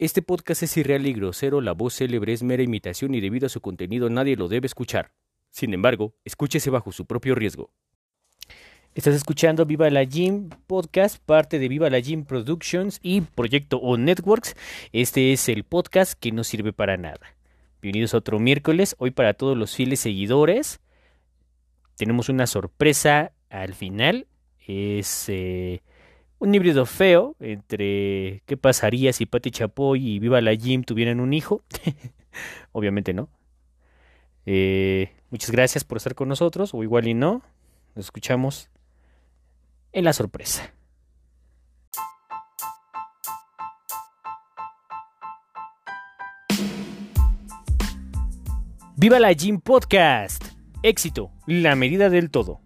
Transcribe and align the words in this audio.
Este 0.00 0.22
podcast 0.22 0.62
es 0.62 0.78
irreal 0.78 1.06
y 1.06 1.12
grosero, 1.12 1.60
la 1.60 1.72
voz 1.72 1.96
célebre 1.96 2.32
es 2.32 2.42
mera 2.42 2.62
imitación 2.62 3.14
y 3.14 3.20
debido 3.20 3.44
a 3.44 3.50
su 3.50 3.60
contenido 3.60 4.08
nadie 4.08 4.34
lo 4.34 4.48
debe 4.48 4.64
escuchar. 4.64 5.12
Sin 5.50 5.74
embargo, 5.74 6.14
escúchese 6.24 6.70
bajo 6.70 6.90
su 6.90 7.04
propio 7.04 7.34
riesgo. 7.34 7.70
Estás 8.94 9.14
escuchando 9.14 9.66
Viva 9.66 9.90
la 9.90 10.04
Gym 10.04 10.48
Podcast, 10.66 11.22
parte 11.22 11.58
de 11.58 11.68
Viva 11.68 11.90
la 11.90 12.00
Gym 12.00 12.24
Productions 12.24 12.98
y 13.02 13.20
Proyecto 13.20 13.76
O 13.76 13.98
Networks. 13.98 14.56
Este 14.92 15.34
es 15.34 15.50
el 15.50 15.64
podcast 15.64 16.18
que 16.18 16.32
no 16.32 16.44
sirve 16.44 16.72
para 16.72 16.96
nada. 16.96 17.36
Bienvenidos 17.82 18.14
a 18.14 18.18
otro 18.18 18.38
miércoles. 18.38 18.96
Hoy 18.96 19.10
para 19.10 19.34
todos 19.34 19.54
los 19.54 19.76
fieles 19.76 20.00
seguidores 20.00 20.80
tenemos 21.96 22.30
una 22.30 22.46
sorpresa 22.46 23.32
al 23.50 23.74
final. 23.74 24.28
Es 24.66 25.26
eh, 25.28 25.82
un 26.40 26.54
híbrido 26.54 26.86
feo 26.86 27.36
entre 27.38 28.42
qué 28.46 28.56
pasaría 28.56 29.12
si 29.12 29.26
Pati 29.26 29.50
Chapoy 29.50 30.14
y 30.14 30.18
Viva 30.18 30.40
la 30.40 30.56
Jim 30.56 30.82
tuvieran 30.82 31.20
un 31.20 31.34
hijo. 31.34 31.62
Obviamente 32.72 33.12
no. 33.12 33.28
Eh, 34.46 35.12
muchas 35.28 35.50
gracias 35.50 35.84
por 35.84 35.98
estar 35.98 36.14
con 36.14 36.28
nosotros, 36.28 36.72
o 36.72 36.82
igual 36.82 37.06
y 37.06 37.14
no. 37.14 37.42
Nos 37.94 38.06
escuchamos 38.06 38.70
en 39.92 40.04
la 40.04 40.14
sorpresa. 40.14 40.72
Viva 48.96 49.18
la 49.20 49.34
Jim 49.34 49.60
Podcast. 49.60 50.42
Éxito, 50.82 51.32
la 51.46 51.76
medida 51.76 52.08
del 52.08 52.30
todo. 52.30 52.62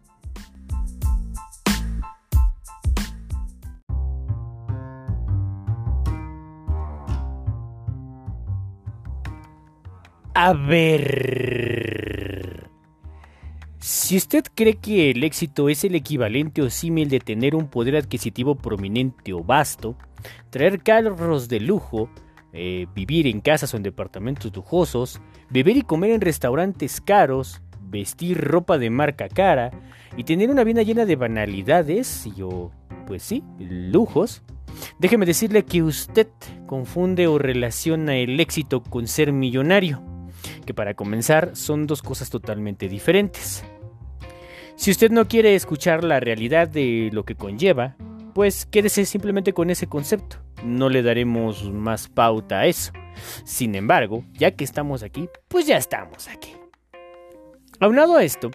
A 10.37 10.53
ver. 10.53 11.65
Si 13.79 14.17
usted 14.17 14.43
cree 14.53 14.75
que 14.75 15.13
el 15.13 15.23
éxito 15.23 15.69
es 15.69 15.85
el 15.85 15.95
equivalente 15.95 16.61
o 16.61 16.71
símil 16.71 17.09
de 17.09 17.21
tener 17.21 17.55
un 17.55 17.69
poder 17.69 17.95
adquisitivo 17.95 18.57
prominente 18.57 19.33
o 19.33 19.45
vasto, 19.45 19.97
traer 20.51 20.83
carros 20.83 21.49
de 21.49 21.61
lujo, 21.61 22.11
eh, 22.53 22.87
vivir 22.97 23.29
en 23.29 23.41
casas 23.41 23.75
o 23.75 23.77
en 23.77 23.85
departamentos 23.85 24.53
lujosos, 24.57 25.21
beber 25.51 25.77
y 25.77 25.83
comer 25.83 26.11
en 26.11 26.21
restaurantes 26.21 27.01
caros, 27.01 27.63
vestir 27.81 28.37
ropa 28.37 28.77
de 28.77 28.91
marca 28.91 29.29
cara 29.29 29.71
y 30.17 30.25
tener 30.25 30.51
una 30.51 30.65
vida 30.65 30.83
llena 30.83 31.07
de 31.07 31.15
banalidades 31.15 32.27
y 32.27 32.43
o, 32.43 32.73
pues 33.07 33.23
sí, 33.23 33.45
lujos, 33.61 34.43
déjeme 34.99 35.27
decirle 35.27 35.65
que 35.65 35.85
usted 35.85 36.27
confunde 36.67 37.29
o 37.29 37.39
relaciona 37.39 38.17
el 38.17 38.41
éxito 38.41 38.83
con 38.83 39.07
ser 39.07 39.31
millonario 39.33 40.03
que 40.65 40.75
para 40.75 40.95
comenzar 40.95 41.55
son 41.55 41.87
dos 41.87 42.03
cosas 42.03 42.31
totalmente 42.31 42.89
diferentes. 42.89 43.65
Si 44.77 44.91
usted 44.91 45.11
no 45.11 45.29
quiere 45.29 45.55
escuchar 45.55 46.03
la 46.03 46.19
realidad 46.19 46.69
de 46.69 47.11
lo 47.13 47.25
que 47.25 47.37
conlleva, 47.37 47.97
pues 48.35 48.67
quédese 48.67 49.05
simplemente 49.05 49.53
con 49.53 49.71
ese 49.71 49.87
concepto. 49.87 50.39
No 50.65 50.89
le 50.89 51.03
daremos 51.03 51.71
más 51.73 52.09
pauta 52.09 52.61
a 52.61 52.67
eso. 52.67 52.93
Sin 53.45 53.75
embargo, 53.77 54.25
ya 54.33 54.51
que 54.51 54.65
estamos 54.65 55.03
aquí, 55.03 55.29
pues 55.49 55.67
ya 55.67 55.77
estamos 55.77 56.29
aquí. 56.29 56.53
Aunado 57.79 58.17
a 58.17 58.25
esto, 58.25 58.51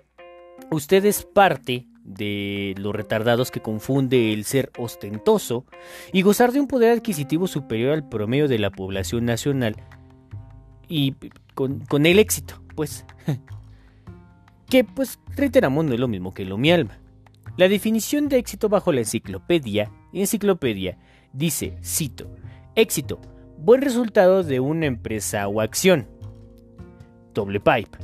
usted 0.72 1.06
es 1.06 1.24
parte 1.24 1.88
de 2.04 2.74
los 2.78 2.94
retardados 2.94 3.52
que 3.52 3.62
confunde 3.62 4.34
el 4.34 4.44
ser 4.44 4.72
ostentoso 4.78 5.66
y 6.12 6.24
gozar 6.24 6.52
de 6.52 6.60
un 6.60 6.68
poder 6.68 6.98
adquisitivo 6.98 7.48
superior 7.48 7.94
al 7.94 8.10
promedio 8.10 8.48
de 8.48 8.60
la 8.60 8.72
población 8.72 9.26
nacional 9.26 9.76
y 10.90 11.16
con, 11.54 12.06
el 12.06 12.20
éxito, 12.20 12.62
pues. 12.76 13.06
que 14.70 14.84
pues 14.84 15.20
reiteramos 15.36 15.86
no 15.86 15.94
es 15.94 16.00
lo 16.00 16.08
mismo 16.08 16.34
que 16.34 16.44
lo 16.44 16.58
mi 16.58 16.72
alma. 16.72 16.98
La 17.58 17.70
definición 17.70 18.28
de 18.30 18.38
éxito 18.38 18.70
bajo 18.70 18.92
la 18.92 19.02
enciclopedia, 19.02 19.92
enciclopedia 20.14 20.98
dice, 21.34 21.78
cito, 21.84 22.30
éxito, 22.76 23.20
buen 23.58 23.82
resultado 23.82 24.44
de 24.44 24.60
una 24.60 24.86
empresa 24.86 25.48
o 25.48 25.62
acción. 25.62 26.08
Doble 27.34 27.60
pipe, 27.60 27.98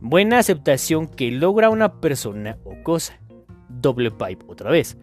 buena 0.00 0.38
aceptación 0.38 1.06
que 1.06 1.30
logra 1.30 1.70
una 1.70 2.00
persona 2.00 2.58
o 2.64 2.82
cosa. 2.82 3.18
Doble 3.68 4.10
pipe 4.10 4.44
otra 4.48 4.70
vez. 4.70 4.96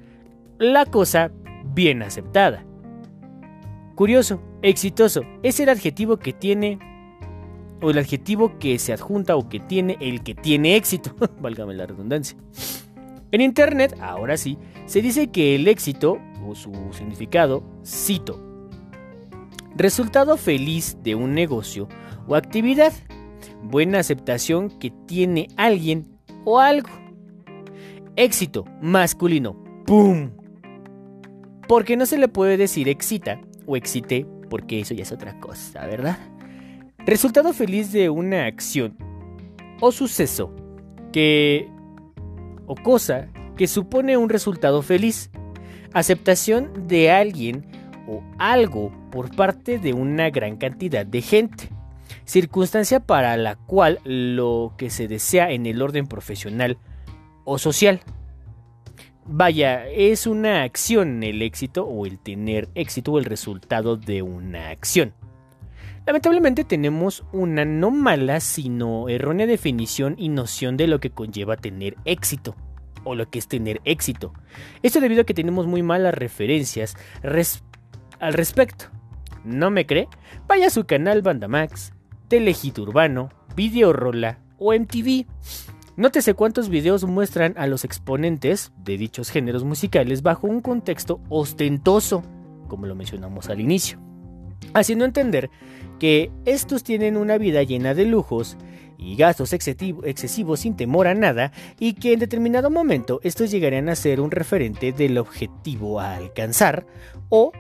La 0.57 0.85
cosa 0.85 1.31
bien 1.65 2.01
aceptada. 2.01 2.65
Curioso, 3.95 4.41
exitoso, 4.61 5.23
es 5.43 5.59
el 5.59 5.69
adjetivo 5.69 6.17
que 6.17 6.33
tiene 6.33 6.79
o 7.81 7.89
el 7.91 7.97
adjetivo 7.97 8.57
que 8.59 8.77
se 8.79 8.93
adjunta 8.93 9.35
o 9.35 9.49
que 9.49 9.59
tiene 9.59 9.97
el 9.99 10.23
que 10.23 10.35
tiene 10.35 10.75
éxito, 10.75 11.15
válgame 11.41 11.73
la 11.73 11.85
redundancia. 11.85 12.37
En 13.31 13.41
Internet, 13.41 13.95
ahora 14.01 14.37
sí, 14.37 14.57
se 14.85 15.01
dice 15.01 15.27
que 15.27 15.55
el 15.55 15.67
éxito, 15.67 16.17
o 16.45 16.55
su 16.55 16.73
significado, 16.91 17.63
cito, 17.85 18.39
resultado 19.75 20.35
feliz 20.35 20.97
de 21.03 21.15
un 21.15 21.33
negocio 21.33 21.87
o 22.27 22.35
actividad, 22.35 22.91
buena 23.63 23.99
aceptación 23.99 24.69
que 24.69 24.91
tiene 25.05 25.47
alguien 25.57 26.07
o 26.43 26.59
algo. 26.59 26.89
Éxito 28.15 28.65
masculino, 28.81 29.55
¡pum! 29.85 30.31
Porque 31.67 31.95
no 31.95 32.05
se 32.07 32.17
le 32.17 32.27
puede 32.27 32.57
decir 32.57 32.89
excita 32.89 33.39
o 33.67 33.77
excite 33.77 34.25
porque 34.49 34.79
eso 34.79 34.95
ya 34.95 35.03
es 35.03 35.11
otra 35.11 35.39
cosa, 35.39 35.85
¿verdad? 35.85 36.17
Resultado 37.09 37.53
feliz 37.53 37.91
de 37.91 38.11
una 38.11 38.45
acción 38.45 38.95
o 39.81 39.91
suceso 39.91 40.53
que 41.11 41.67
o 42.67 42.75
cosa 42.75 43.29
que 43.57 43.65
supone 43.65 44.15
un 44.15 44.29
resultado 44.29 44.83
feliz. 44.83 45.31
Aceptación 45.91 46.87
de 46.87 47.09
alguien 47.09 47.65
o 48.07 48.21
algo 48.37 48.91
por 49.09 49.35
parte 49.35 49.79
de 49.79 49.93
una 49.93 50.29
gran 50.29 50.57
cantidad 50.57 51.03
de 51.03 51.23
gente. 51.23 51.69
Circunstancia 52.25 52.99
para 52.99 53.37
la 53.37 53.55
cual 53.55 53.99
lo 54.03 54.75
que 54.77 54.91
se 54.91 55.07
desea 55.07 55.49
en 55.49 55.65
el 55.65 55.81
orden 55.81 56.05
profesional 56.05 56.77
o 57.43 57.57
social. 57.57 58.01
Vaya, 59.25 59.87
es 59.87 60.27
una 60.27 60.61
acción 60.61 61.23
el 61.23 61.41
éxito 61.41 61.87
o 61.87 62.05
el 62.05 62.19
tener 62.19 62.69
éxito 62.75 63.13
o 63.13 63.17
el 63.17 63.25
resultado 63.25 63.97
de 63.97 64.21
una 64.21 64.69
acción. 64.69 65.15
Lamentablemente 66.09 66.63
tenemos 66.63 67.23
una 67.31 67.65
no 67.65 67.91
mala, 67.91 68.39
sino 68.39 69.09
errónea 69.09 69.45
definición 69.45 70.15
y 70.17 70.29
noción 70.29 70.75
de 70.75 70.87
lo 70.87 70.99
que 70.99 71.11
conlleva 71.11 71.55
tener 71.55 71.97
éxito 72.03 72.55
o 73.03 73.13
lo 73.13 73.29
que 73.29 73.37
es 73.37 73.47
tener 73.47 73.79
éxito. 73.85 74.33
Esto 74.81 75.01
debido 75.01 75.21
a 75.21 75.25
que 75.25 75.35
tenemos 75.35 75.67
muy 75.67 75.83
malas 75.83 76.15
referencias 76.15 76.97
al 78.19 78.33
respecto. 78.33 78.85
¿No 79.45 79.69
me 79.69 79.85
cree? 79.85 80.07
Vaya 80.47 80.65
a 80.65 80.71
su 80.71 80.85
canal 80.87 81.21
Bandamax, 81.21 81.93
Telehit 82.27 82.79
Urbano, 82.79 83.29
Videorola 83.55 84.39
o 84.57 84.73
MTV. 84.73 85.27
Nótese 85.95 86.33
cuántos 86.33 86.69
videos 86.69 87.03
muestran 87.03 87.53
a 87.55 87.67
los 87.67 87.85
exponentes 87.85 88.71
de 88.83 88.97
dichos 88.97 89.29
géneros 89.29 89.63
musicales 89.63 90.23
bajo 90.23 90.47
un 90.47 90.61
contexto 90.61 91.21
ostentoso, 91.29 92.23
como 92.67 92.87
lo 92.87 92.95
mencionamos 92.95 93.51
al 93.51 93.61
inicio 93.61 94.08
haciendo 94.73 95.05
entender 95.05 95.49
que 95.99 96.31
estos 96.45 96.83
tienen 96.83 97.17
una 97.17 97.37
vida 97.37 97.63
llena 97.63 97.93
de 97.93 98.05
lujos 98.05 98.57
y 98.97 99.15
gastos 99.15 99.53
excesivos 99.53 100.59
sin 100.59 100.75
temor 100.75 101.07
a 101.07 101.13
nada 101.13 101.51
y 101.79 101.93
que 101.93 102.13
en 102.13 102.19
determinado 102.19 102.69
momento 102.69 103.21
estos 103.23 103.49
llegarían 103.49 103.89
a 103.89 103.95
ser 103.95 104.19
un 104.19 104.31
referente 104.31 104.91
del 104.91 105.17
objetivo 105.17 105.99
a 105.99 106.15
alcanzar 106.15 106.85
o 107.29 107.51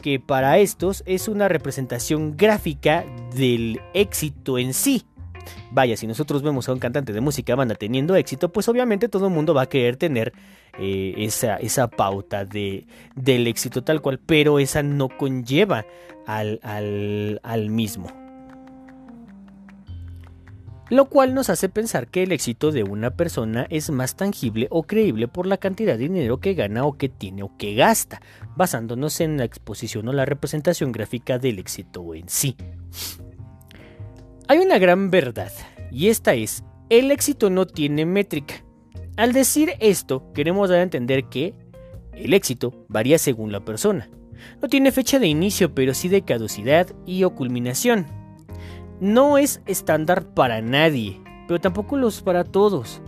que 0.00 0.20
para 0.20 0.58
estos 0.58 1.02
es 1.06 1.26
una 1.26 1.48
representación 1.48 2.36
gráfica 2.36 3.04
del 3.34 3.80
éxito 3.94 4.58
en 4.58 4.72
sí. 4.72 5.04
Vaya, 5.70 5.96
si 5.96 6.06
nosotros 6.06 6.42
vemos 6.42 6.68
a 6.68 6.72
un 6.72 6.78
cantante 6.78 7.12
de 7.12 7.20
música 7.20 7.54
banda 7.54 7.74
teniendo 7.74 8.16
éxito, 8.16 8.52
pues 8.52 8.68
obviamente 8.68 9.08
todo 9.08 9.26
el 9.26 9.32
mundo 9.32 9.54
va 9.54 9.62
a 9.62 9.68
querer 9.68 9.96
tener 9.96 10.32
eh, 10.78 11.14
esa, 11.18 11.56
esa, 11.56 11.88
pauta 11.88 12.44
de, 12.44 12.86
del 13.14 13.46
éxito 13.46 13.82
tal 13.82 14.00
cual, 14.00 14.18
pero 14.18 14.58
esa 14.58 14.82
no 14.82 15.08
conlleva 15.08 15.86
al, 16.26 16.60
al, 16.62 17.40
al 17.42 17.70
mismo. 17.70 18.26
Lo 20.88 21.06
cual 21.06 21.34
nos 21.34 21.50
hace 21.50 21.68
pensar 21.68 22.06
que 22.06 22.22
el 22.22 22.30
éxito 22.30 22.70
de 22.70 22.84
una 22.84 23.10
persona 23.10 23.66
es 23.70 23.90
más 23.90 24.14
tangible 24.14 24.68
o 24.70 24.84
creíble 24.84 25.26
por 25.26 25.46
la 25.46 25.56
cantidad 25.56 25.94
de 25.94 26.04
dinero 26.04 26.38
que 26.38 26.54
gana 26.54 26.84
o 26.84 26.96
que 26.96 27.08
tiene 27.08 27.42
o 27.42 27.56
que 27.56 27.74
gasta, 27.74 28.20
basándonos 28.54 29.20
en 29.20 29.36
la 29.36 29.44
exposición 29.44 30.06
o 30.06 30.12
la 30.12 30.24
representación 30.24 30.92
gráfica 30.92 31.38
del 31.38 31.58
éxito 31.58 32.14
en 32.14 32.28
sí. 32.28 32.56
Hay 34.48 34.58
una 34.58 34.78
gran 34.78 35.10
verdad, 35.10 35.50
y 35.90 36.06
esta 36.06 36.34
es, 36.34 36.62
el 36.88 37.10
éxito 37.10 37.50
no 37.50 37.66
tiene 37.66 38.06
métrica. 38.06 38.54
Al 39.16 39.32
decir 39.32 39.72
esto, 39.80 40.32
queremos 40.34 40.68
dar 40.68 40.78
a 40.78 40.82
entender 40.82 41.24
que 41.24 41.52
el 42.12 42.32
éxito 42.32 42.86
varía 42.88 43.18
según 43.18 43.50
la 43.50 43.64
persona. 43.64 44.08
No 44.62 44.68
tiene 44.68 44.92
fecha 44.92 45.18
de 45.18 45.26
inicio, 45.26 45.74
pero 45.74 45.94
sí 45.94 46.08
de 46.08 46.22
caducidad 46.22 46.86
y 47.06 47.24
o 47.24 47.34
culminación. 47.34 48.06
No 49.00 49.36
es 49.36 49.62
estándar 49.66 50.32
para 50.32 50.60
nadie, 50.60 51.20
pero 51.48 51.60
tampoco 51.60 51.96
lo 51.96 52.06
es 52.06 52.22
para 52.22 52.44
todos. 52.44 53.02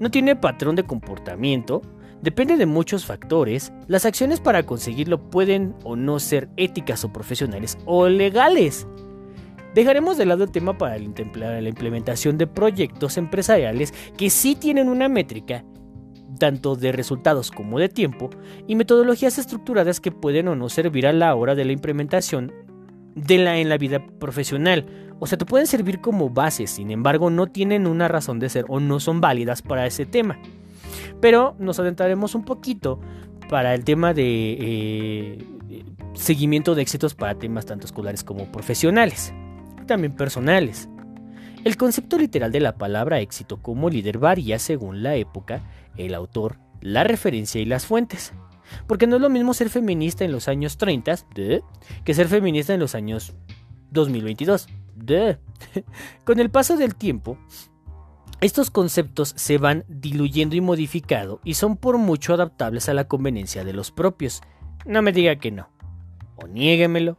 No 0.00 0.10
tiene 0.10 0.34
patrón 0.34 0.74
de 0.74 0.82
comportamiento, 0.82 1.80
depende 2.22 2.56
de 2.56 2.66
muchos 2.66 3.04
factores. 3.04 3.72
Las 3.86 4.04
acciones 4.04 4.40
para 4.40 4.64
conseguirlo 4.64 5.30
pueden 5.30 5.76
o 5.84 5.94
no 5.94 6.18
ser 6.18 6.48
éticas 6.56 7.04
o 7.04 7.12
profesionales 7.12 7.78
o 7.84 8.08
legales. 8.08 8.88
Dejaremos 9.76 10.16
de 10.16 10.24
lado 10.24 10.42
el 10.42 10.50
tema 10.50 10.78
para 10.78 10.96
la 10.96 11.68
implementación 11.68 12.38
de 12.38 12.46
proyectos 12.46 13.18
empresariales 13.18 13.92
que 14.16 14.30
sí 14.30 14.54
tienen 14.54 14.88
una 14.88 15.10
métrica 15.10 15.66
tanto 16.38 16.76
de 16.76 16.92
resultados 16.92 17.50
como 17.50 17.78
de 17.78 17.90
tiempo, 17.90 18.30
y 18.66 18.74
metodologías 18.74 19.36
estructuradas 19.36 20.00
que 20.00 20.10
pueden 20.10 20.48
o 20.48 20.56
no 20.56 20.70
servir 20.70 21.06
a 21.06 21.12
la 21.12 21.34
hora 21.34 21.54
de 21.54 21.66
la 21.66 21.72
implementación 21.72 22.52
de 23.14 23.36
la 23.36 23.58
en 23.58 23.68
la 23.68 23.76
vida 23.76 24.02
profesional. 24.18 24.86
O 25.18 25.26
sea, 25.26 25.36
te 25.36 25.44
pueden 25.44 25.66
servir 25.66 26.00
como 26.00 26.30
bases, 26.30 26.70
sin 26.70 26.90
embargo, 26.90 27.28
no 27.28 27.46
tienen 27.46 27.86
una 27.86 28.08
razón 28.08 28.38
de 28.38 28.48
ser 28.48 28.64
o 28.68 28.80
no 28.80 28.98
son 28.98 29.20
válidas 29.20 29.60
para 29.60 29.86
ese 29.86 30.06
tema. 30.06 30.38
Pero 31.20 31.54
nos 31.58 31.78
adentraremos 31.78 32.34
un 32.34 32.46
poquito 32.46 32.98
para 33.50 33.74
el 33.74 33.84
tema 33.84 34.14
de 34.14 34.56
eh, 34.58 35.46
seguimiento 36.14 36.74
de 36.74 36.80
éxitos 36.80 37.14
para 37.14 37.34
temas 37.34 37.66
tanto 37.66 37.84
escolares 37.84 38.24
como 38.24 38.50
profesionales, 38.50 39.34
también 39.86 40.14
personales. 40.14 40.88
El 41.64 41.76
concepto 41.76 42.18
literal 42.18 42.52
de 42.52 42.60
la 42.60 42.76
palabra 42.76 43.20
éxito 43.20 43.60
como 43.60 43.90
líder 43.90 44.18
varía 44.18 44.58
según 44.58 45.02
la 45.02 45.16
época 45.16 45.62
el 45.96 46.14
autor, 46.14 46.58
la 46.80 47.04
referencia 47.04 47.60
y 47.60 47.64
las 47.64 47.86
fuentes. 47.86 48.32
Porque 48.86 49.06
no 49.06 49.16
es 49.16 49.22
lo 49.22 49.30
mismo 49.30 49.54
ser 49.54 49.70
feminista 49.70 50.24
en 50.24 50.32
los 50.32 50.48
años 50.48 50.76
30 50.76 51.16
que 52.04 52.14
ser 52.14 52.28
feminista 52.28 52.74
en 52.74 52.80
los 52.80 52.94
años 52.94 53.34
2022. 53.90 54.68
Con 56.24 56.40
el 56.40 56.50
paso 56.50 56.76
del 56.76 56.94
tiempo, 56.94 57.38
estos 58.40 58.70
conceptos 58.70 59.32
se 59.36 59.58
van 59.58 59.84
diluyendo 59.88 60.56
y 60.56 60.60
modificando 60.60 61.40
y 61.44 61.54
son 61.54 61.76
por 61.76 61.98
mucho 61.98 62.34
adaptables 62.34 62.88
a 62.88 62.94
la 62.94 63.08
conveniencia 63.08 63.64
de 63.64 63.72
los 63.72 63.90
propios. 63.90 64.42
No 64.84 65.02
me 65.02 65.12
diga 65.12 65.36
que 65.36 65.50
no. 65.50 65.68
O 66.36 66.46
niéguemelo. 66.46 67.16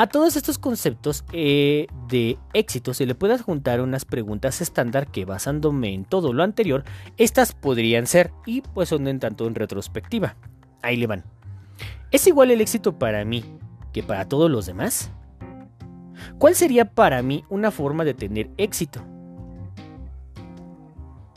A 0.00 0.06
todos 0.06 0.36
estos 0.36 0.58
conceptos 0.58 1.24
eh, 1.32 1.88
de 2.06 2.38
éxito 2.52 2.94
se 2.94 3.04
le 3.04 3.16
puede 3.16 3.34
adjuntar 3.34 3.80
unas 3.80 4.04
preguntas 4.04 4.60
estándar 4.60 5.08
que 5.10 5.24
basándome 5.24 5.92
en 5.92 6.04
todo 6.04 6.32
lo 6.32 6.44
anterior, 6.44 6.84
estas 7.16 7.52
podrían 7.52 8.06
ser 8.06 8.30
y 8.46 8.60
pues 8.60 8.90
son 8.90 9.08
en 9.08 9.18
tanto 9.18 9.48
en 9.48 9.56
retrospectiva. 9.56 10.36
Ahí 10.82 10.96
le 10.96 11.08
van. 11.08 11.24
¿Es 12.12 12.28
igual 12.28 12.52
el 12.52 12.60
éxito 12.60 12.96
para 12.96 13.24
mí 13.24 13.44
que 13.92 14.04
para 14.04 14.28
todos 14.28 14.48
los 14.48 14.66
demás? 14.66 15.10
¿Cuál 16.38 16.54
sería 16.54 16.84
para 16.84 17.20
mí 17.20 17.42
una 17.48 17.72
forma 17.72 18.04
de 18.04 18.14
tener 18.14 18.50
éxito? 18.56 19.02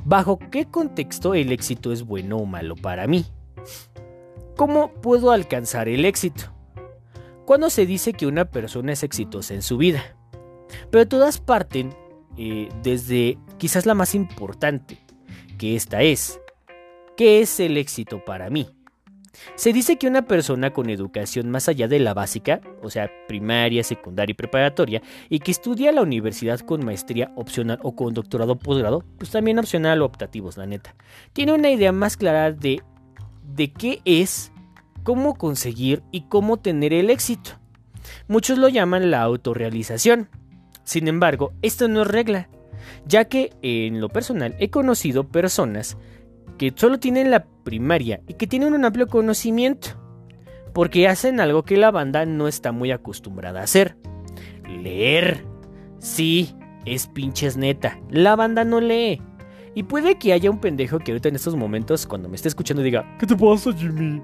¿Bajo 0.06 0.38
qué 0.38 0.66
contexto 0.66 1.34
el 1.34 1.52
éxito 1.52 1.92
es 1.92 2.04
bueno 2.04 2.38
o 2.38 2.46
malo 2.46 2.75
para 2.75 3.08
mí? 3.08 3.25
¿Cómo 4.56 4.92
puedo 5.02 5.31
alcanzar 5.31 5.90
el 5.90 6.06
éxito? 6.06 6.61
Cuando 7.51 7.69
se 7.69 7.86
dice 7.86 8.13
que 8.13 8.27
una 8.27 8.45
persona 8.45 8.94
es 8.94 9.03
exitosa 9.03 9.53
en 9.53 9.62
su 9.62 9.75
vida. 9.75 10.15
Pero 10.89 11.06
todas 11.06 11.42
parten 11.42 11.94
eh, 12.38 12.69
desde 12.81 13.38
quizás 13.57 13.86
la 13.86 13.94
más 13.94 14.15
importante, 14.15 15.00
que 15.57 15.75
esta 15.75 16.01
es, 16.01 16.39
¿qué 17.18 17.42
es 17.42 17.59
el 17.59 17.75
éxito 17.75 18.24
para 18.24 18.50
mí? 18.50 18.69
Se 19.56 19.74
dice 19.74 19.98
que 19.98 20.07
una 20.07 20.21
persona 20.21 20.71
con 20.71 20.89
educación 20.89 21.51
más 21.51 21.68
allá 21.68 21.89
de 21.89 22.00
la 22.00 22.13
básica, 22.13 22.62
o 22.81 22.89
sea, 22.89 23.12
primaria, 23.27 23.83
secundaria 23.83 24.31
y 24.31 24.36
preparatoria, 24.36 25.01
y 25.27 25.39
que 25.39 25.51
estudia 25.51 25.92
la 25.92 26.03
universidad 26.03 26.62
con 26.62 26.86
maestría 26.86 27.33
opcional 27.36 27.80
o 27.83 27.98
con 27.98 28.13
doctorado 28.13 28.57
posgrado, 28.59 29.03
pues 29.18 29.30
también 29.30 29.59
opcional 29.59 30.01
o 30.01 30.06
optativos, 30.06 30.56
la 30.56 30.68
neta, 30.68 30.95
tiene 31.33 31.51
una 31.51 31.69
idea 31.69 31.92
más 31.92 32.15
clara 32.15 32.53
de, 32.53 32.81
de 33.44 33.74
qué 33.74 34.00
es 34.06 34.53
cómo 35.03 35.36
conseguir 35.36 36.03
y 36.12 36.21
cómo 36.21 36.57
tener 36.57 36.94
el 36.94 37.09
éxito. 37.09 37.51
Muchos 38.27 38.57
lo 38.57 38.69
llaman 38.69 39.12
la 39.12 39.21
autorrealización. 39.21 40.30
Sin 40.83 41.07
embargo, 41.07 41.53
esto 41.62 41.88
no 41.88 42.01
es 42.01 42.07
regla, 42.07 42.50
ya 43.06 43.25
que 43.25 43.51
en 43.62 44.01
lo 44.01 44.09
personal 44.09 44.56
he 44.59 44.69
conocido 44.69 45.27
personas 45.27 45.98
que 46.57 46.74
solo 46.75 47.00
tienen 47.00 47.31
la 47.31 47.45
primaria 47.63 48.21
y 48.27 48.33
que 48.33 48.48
tienen 48.48 48.74
un 48.74 48.86
amplio 48.86 49.07
conocimiento, 49.07 49.89
porque 50.74 51.07
hacen 51.07 51.39
algo 51.39 51.63
que 51.63 51.77
la 51.77 51.92
banda 51.92 52.25
no 52.25 52.48
está 52.48 52.71
muy 52.71 52.92
acostumbrada 52.92 53.62
a 53.62 53.63
hacer. 53.63 53.98
Leer. 54.68 55.45
Sí, 56.00 56.56
es 56.86 57.07
pinches 57.07 57.57
neta, 57.57 58.00
la 58.09 58.36
banda 58.36 58.63
no 58.63 58.80
lee. 58.80 59.21
Y 59.74 59.83
puede 59.83 60.18
que 60.18 60.33
haya 60.33 60.50
un 60.51 60.59
pendejo 60.59 61.00
que 61.00 61.12
ahorita 61.12 61.30
en 61.30 61.36
estos 61.36 61.56
momentos, 61.56 62.06
cuando 62.06 62.27
me 62.27 62.36
esté 62.36 62.48
escuchando, 62.50 62.83
diga, 62.83 63.06
¿qué 63.19 63.25
te 63.25 63.36
pasa, 63.36 63.71
Jimmy? 63.74 64.21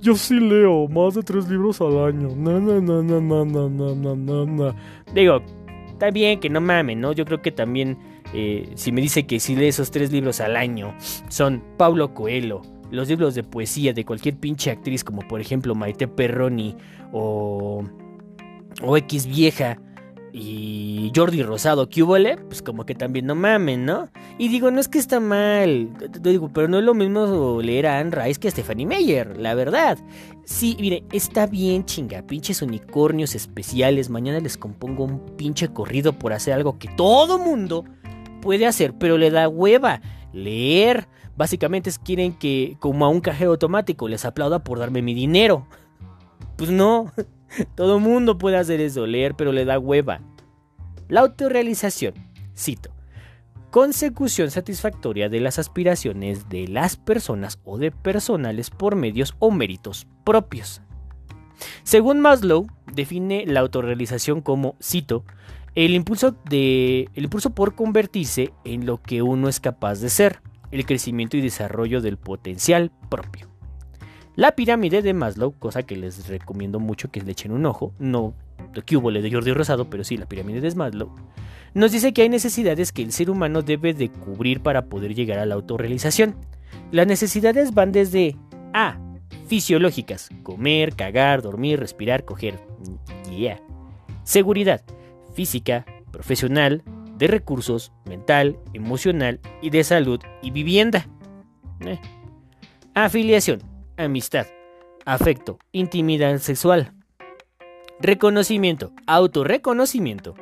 Yo 0.00 0.14
sí 0.14 0.38
leo 0.38 0.88
más 0.88 1.14
de 1.14 1.22
tres 1.22 1.48
libros 1.48 1.80
al 1.80 1.98
año. 2.04 2.28
No, 2.36 2.60
no, 2.60 2.80
no, 2.80 3.02
no, 3.02 3.20
no, 3.20 3.44
no, 3.44 3.68
no, 3.94 4.16
no, 4.16 4.46
no. 4.46 4.74
Digo, 5.14 5.40
está 5.88 6.10
bien 6.10 6.38
que 6.40 6.50
no 6.50 6.60
mames, 6.60 6.96
¿no? 6.96 7.12
Yo 7.12 7.24
creo 7.24 7.40
que 7.40 7.50
también, 7.50 7.98
eh, 8.34 8.68
si 8.74 8.92
me 8.92 9.00
dice 9.00 9.26
que 9.26 9.40
si 9.40 9.56
lee 9.56 9.68
esos 9.68 9.90
tres 9.90 10.12
libros 10.12 10.40
al 10.40 10.56
año, 10.56 10.94
son 11.28 11.62
Paulo 11.78 12.12
Coelho, 12.12 12.62
los 12.90 13.08
libros 13.08 13.34
de 13.34 13.42
poesía 13.42 13.92
de 13.92 14.04
cualquier 14.04 14.36
pinche 14.36 14.70
actriz, 14.70 15.02
como 15.02 15.26
por 15.26 15.40
ejemplo 15.40 15.74
Maite 15.74 16.06
Perroni 16.06 16.76
o, 17.12 17.82
o 18.82 18.96
X 18.98 19.26
Vieja, 19.26 19.78
y 20.38 21.10
Jordi 21.16 21.42
Rosado, 21.42 21.88
¿qué 21.88 22.02
hubo? 22.02 22.16
Pues 22.48 22.60
como 22.60 22.84
que 22.84 22.94
también 22.94 23.24
no 23.24 23.34
mamen, 23.34 23.86
¿no? 23.86 24.10
Y 24.36 24.48
digo, 24.48 24.70
no 24.70 24.80
es 24.80 24.86
que 24.86 24.98
está 24.98 25.18
mal, 25.18 25.88
digo, 26.20 26.50
pero 26.52 26.68
no 26.68 26.78
es 26.78 26.84
lo 26.84 26.92
mismo 26.92 27.62
leer 27.62 27.86
a 27.86 27.98
Anne 27.98 28.10
Rice 28.10 28.38
que 28.38 28.48
a 28.48 28.50
Stephanie 28.50 28.84
Meyer, 28.84 29.38
la 29.38 29.54
verdad. 29.54 29.96
Sí, 30.44 30.76
mire, 30.78 31.04
está 31.10 31.46
bien 31.46 31.86
chinga, 31.86 32.20
pinches 32.20 32.60
unicornios 32.60 33.34
especiales, 33.34 34.10
mañana 34.10 34.38
les 34.40 34.58
compongo 34.58 35.04
un 35.04 35.20
pinche 35.36 35.68
corrido 35.68 36.12
por 36.12 36.34
hacer 36.34 36.52
algo 36.52 36.78
que 36.78 36.88
todo 36.98 37.38
mundo 37.38 37.86
puede 38.42 38.66
hacer, 38.66 38.92
pero 38.92 39.16
le 39.16 39.30
da 39.30 39.48
hueva. 39.48 40.02
Leer, 40.34 41.08
básicamente 41.34 41.88
es 41.88 41.98
quieren 41.98 42.34
que, 42.34 42.76
como 42.78 43.06
a 43.06 43.08
un 43.08 43.22
cajero 43.22 43.52
automático, 43.52 44.06
les 44.06 44.26
aplauda 44.26 44.58
por 44.58 44.80
darme 44.80 45.00
mi 45.00 45.14
dinero. 45.14 45.66
Pues 46.56 46.70
no, 46.70 47.10
todo 47.74 48.00
mundo 48.00 48.38
puede 48.38 48.56
hacer 48.56 48.80
eso, 48.80 49.06
leer, 49.06 49.34
pero 49.34 49.52
le 49.52 49.64
da 49.64 49.78
hueva. 49.78 50.20
La 51.08 51.20
autorrealización, 51.20 52.14
cito, 52.56 52.90
consecución 53.70 54.50
satisfactoria 54.50 55.28
de 55.28 55.40
las 55.40 55.58
aspiraciones 55.58 56.48
de 56.48 56.66
las 56.66 56.96
personas 56.96 57.58
o 57.64 57.78
de 57.78 57.90
personales 57.90 58.70
por 58.70 58.96
medios 58.96 59.34
o 59.38 59.50
méritos 59.50 60.06
propios. 60.24 60.82
Según 61.82 62.20
Maslow, 62.20 62.66
define 62.92 63.44
la 63.46 63.60
autorrealización 63.60 64.40
como, 64.40 64.76
cito, 64.82 65.24
el 65.74 65.94
impulso, 65.94 66.34
de, 66.48 67.08
el 67.14 67.24
impulso 67.24 67.50
por 67.50 67.74
convertirse 67.74 68.52
en 68.64 68.86
lo 68.86 69.00
que 69.00 69.22
uno 69.22 69.48
es 69.48 69.60
capaz 69.60 70.00
de 70.00 70.08
ser, 70.08 70.40
el 70.70 70.86
crecimiento 70.86 71.36
y 71.36 71.42
desarrollo 71.42 72.00
del 72.00 72.16
potencial 72.16 72.90
propio. 73.10 73.55
La 74.36 74.52
pirámide 74.52 75.02
de 75.02 75.14
Maslow, 75.14 75.52
cosa 75.58 75.82
que 75.82 75.96
les 75.96 76.28
recomiendo 76.28 76.78
mucho 76.78 77.10
que 77.10 77.22
le 77.22 77.32
echen 77.32 77.52
un 77.52 77.66
ojo, 77.66 77.92
no 77.98 78.34
que 78.84 78.96
hubo 78.96 79.10
de 79.10 79.30
Jordi 79.30 79.52
Rosado, 79.52 79.88
pero 79.88 80.04
sí 80.04 80.16
la 80.16 80.26
pirámide 80.26 80.60
de 80.60 80.74
Maslow, 80.74 81.10
nos 81.74 81.92
dice 81.92 82.12
que 82.12 82.22
hay 82.22 82.28
necesidades 82.28 82.92
que 82.92 83.02
el 83.02 83.12
ser 83.12 83.30
humano 83.30 83.62
debe 83.62 83.94
de 83.94 84.10
cubrir 84.10 84.60
para 84.60 84.86
poder 84.86 85.14
llegar 85.14 85.38
a 85.38 85.46
la 85.46 85.54
autorrealización. 85.54 86.36
Las 86.90 87.06
necesidades 87.06 87.74
van 87.74 87.92
desde 87.92 88.36
A. 88.72 88.98
Fisiológicas, 89.46 90.28
comer, 90.42 90.94
cagar, 90.94 91.42
dormir, 91.42 91.80
respirar, 91.80 92.24
coger. 92.24 92.58
Yeah. 93.30 93.60
Seguridad, 94.24 94.82
física, 95.34 95.84
profesional, 96.10 96.82
de 97.16 97.28
recursos, 97.28 97.92
mental, 98.04 98.58
emocional 98.74 99.40
y 99.62 99.70
de 99.70 99.84
salud 99.84 100.20
y 100.42 100.50
vivienda. 100.50 101.06
Eh. 101.80 101.98
Afiliación, 102.94 103.60
amistad, 103.96 104.46
afecto, 105.04 105.58
intimidad 105.72 106.38
sexual, 106.38 106.92
reconocimiento, 108.00 108.92
autorreconocimiento, 109.06 110.34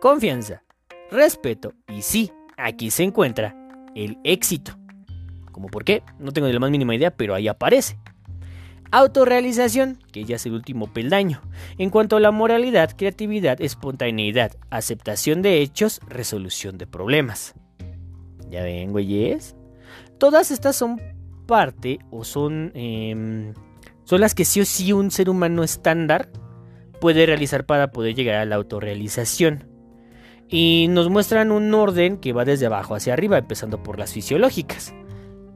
confianza, 0.00 0.62
respeto 1.10 1.74
y 1.88 2.02
sí, 2.02 2.30
aquí 2.56 2.90
se 2.90 3.02
encuentra 3.02 3.56
el 3.94 4.18
éxito. 4.24 4.78
¿Cómo 5.52 5.68
por 5.68 5.84
qué? 5.84 6.02
No 6.18 6.32
tengo 6.32 6.46
ni 6.46 6.52
la 6.52 6.60
más 6.60 6.70
mínima 6.70 6.94
idea, 6.94 7.10
pero 7.10 7.34
ahí 7.34 7.48
aparece. 7.48 7.98
Autorrealización, 8.92 9.98
que 10.12 10.24
ya 10.24 10.36
es 10.36 10.46
el 10.46 10.54
último 10.54 10.92
peldaño. 10.92 11.40
En 11.78 11.90
cuanto 11.90 12.16
a 12.16 12.20
la 12.20 12.30
moralidad, 12.32 12.96
creatividad, 12.96 13.60
espontaneidad, 13.60 14.52
aceptación 14.70 15.42
de 15.42 15.60
hechos, 15.60 16.00
resolución 16.08 16.76
de 16.76 16.86
problemas. 16.86 17.54
¿Ya 18.48 18.62
ven, 18.62 18.90
güeyes? 18.90 19.54
Todas 20.18 20.50
estas 20.50 20.74
son 20.74 21.00
parte 21.50 21.98
o 22.12 22.22
son, 22.22 22.70
em, 22.74 23.54
son 24.04 24.20
las 24.20 24.36
que 24.36 24.44
sí 24.44 24.60
o 24.60 24.64
sí 24.64 24.92
un 24.92 25.10
ser 25.10 25.28
humano 25.28 25.64
estándar 25.64 26.30
puede 27.00 27.26
realizar 27.26 27.66
para 27.66 27.90
poder 27.90 28.14
llegar 28.14 28.36
a 28.36 28.44
la 28.44 28.54
autorrealización. 28.54 29.64
Y 30.48 30.86
nos 30.90 31.10
muestran 31.10 31.50
un 31.50 31.74
orden 31.74 32.18
que 32.18 32.32
va 32.32 32.44
desde 32.44 32.66
abajo 32.66 32.94
hacia 32.94 33.14
arriba, 33.14 33.36
empezando 33.36 33.82
por 33.82 33.98
las 33.98 34.12
fisiológicas. 34.12 34.94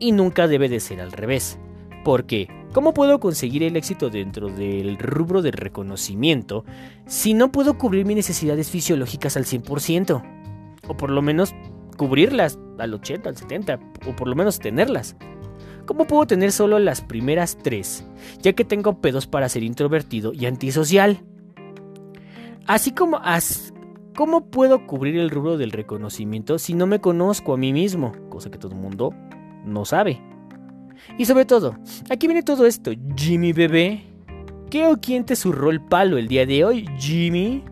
Y 0.00 0.10
nunca 0.10 0.48
debe 0.48 0.68
de 0.68 0.80
ser 0.80 1.00
al 1.00 1.12
revés. 1.12 1.60
Porque, 2.04 2.48
¿cómo 2.72 2.92
puedo 2.92 3.20
conseguir 3.20 3.62
el 3.62 3.76
éxito 3.76 4.10
dentro 4.10 4.48
del 4.48 4.98
rubro 4.98 5.42
del 5.42 5.52
reconocimiento 5.52 6.64
si 7.06 7.34
no 7.34 7.52
puedo 7.52 7.78
cubrir 7.78 8.04
mis 8.04 8.16
necesidades 8.16 8.68
fisiológicas 8.68 9.36
al 9.36 9.44
100%? 9.44 10.22
O 10.88 10.96
por 10.96 11.10
lo 11.10 11.22
menos 11.22 11.54
cubrirlas 11.96 12.58
al 12.78 12.94
80, 12.94 13.28
al 13.28 13.36
70, 13.36 13.78
o 14.08 14.16
por 14.16 14.26
lo 14.26 14.34
menos 14.34 14.58
tenerlas. 14.58 15.16
¿Cómo 15.86 16.06
puedo 16.06 16.26
tener 16.26 16.50
solo 16.52 16.78
las 16.78 17.02
primeras 17.02 17.58
tres, 17.62 18.06
ya 18.40 18.54
que 18.54 18.64
tengo 18.64 19.00
pedos 19.00 19.26
para 19.26 19.48
ser 19.48 19.62
introvertido 19.62 20.32
y 20.32 20.46
antisocial? 20.46 21.22
Así 22.66 22.92
como, 22.92 23.20
¿cómo 24.16 24.46
puedo 24.46 24.86
cubrir 24.86 25.18
el 25.18 25.30
rubro 25.30 25.58
del 25.58 25.72
reconocimiento 25.72 26.58
si 26.58 26.72
no 26.72 26.86
me 26.86 27.00
conozco 27.00 27.54
a 27.54 27.58
mí 27.58 27.72
mismo? 27.72 28.12
Cosa 28.30 28.50
que 28.50 28.58
todo 28.58 28.72
el 28.72 28.80
mundo 28.80 29.12
no 29.66 29.84
sabe. 29.84 30.20
Y 31.18 31.26
sobre 31.26 31.44
todo, 31.44 31.76
aquí 32.08 32.26
viene 32.26 32.42
todo 32.42 32.64
esto, 32.64 32.90
Jimmy 33.16 33.52
bebé. 33.52 34.04
¿Qué 34.70 34.86
o 34.86 34.98
quién 34.98 35.24
te 35.24 35.36
zurró 35.36 35.70
el 35.70 35.82
palo 35.82 36.16
el 36.16 36.28
día 36.28 36.46
de 36.46 36.64
hoy, 36.64 36.88
Jimmy? 36.98 37.62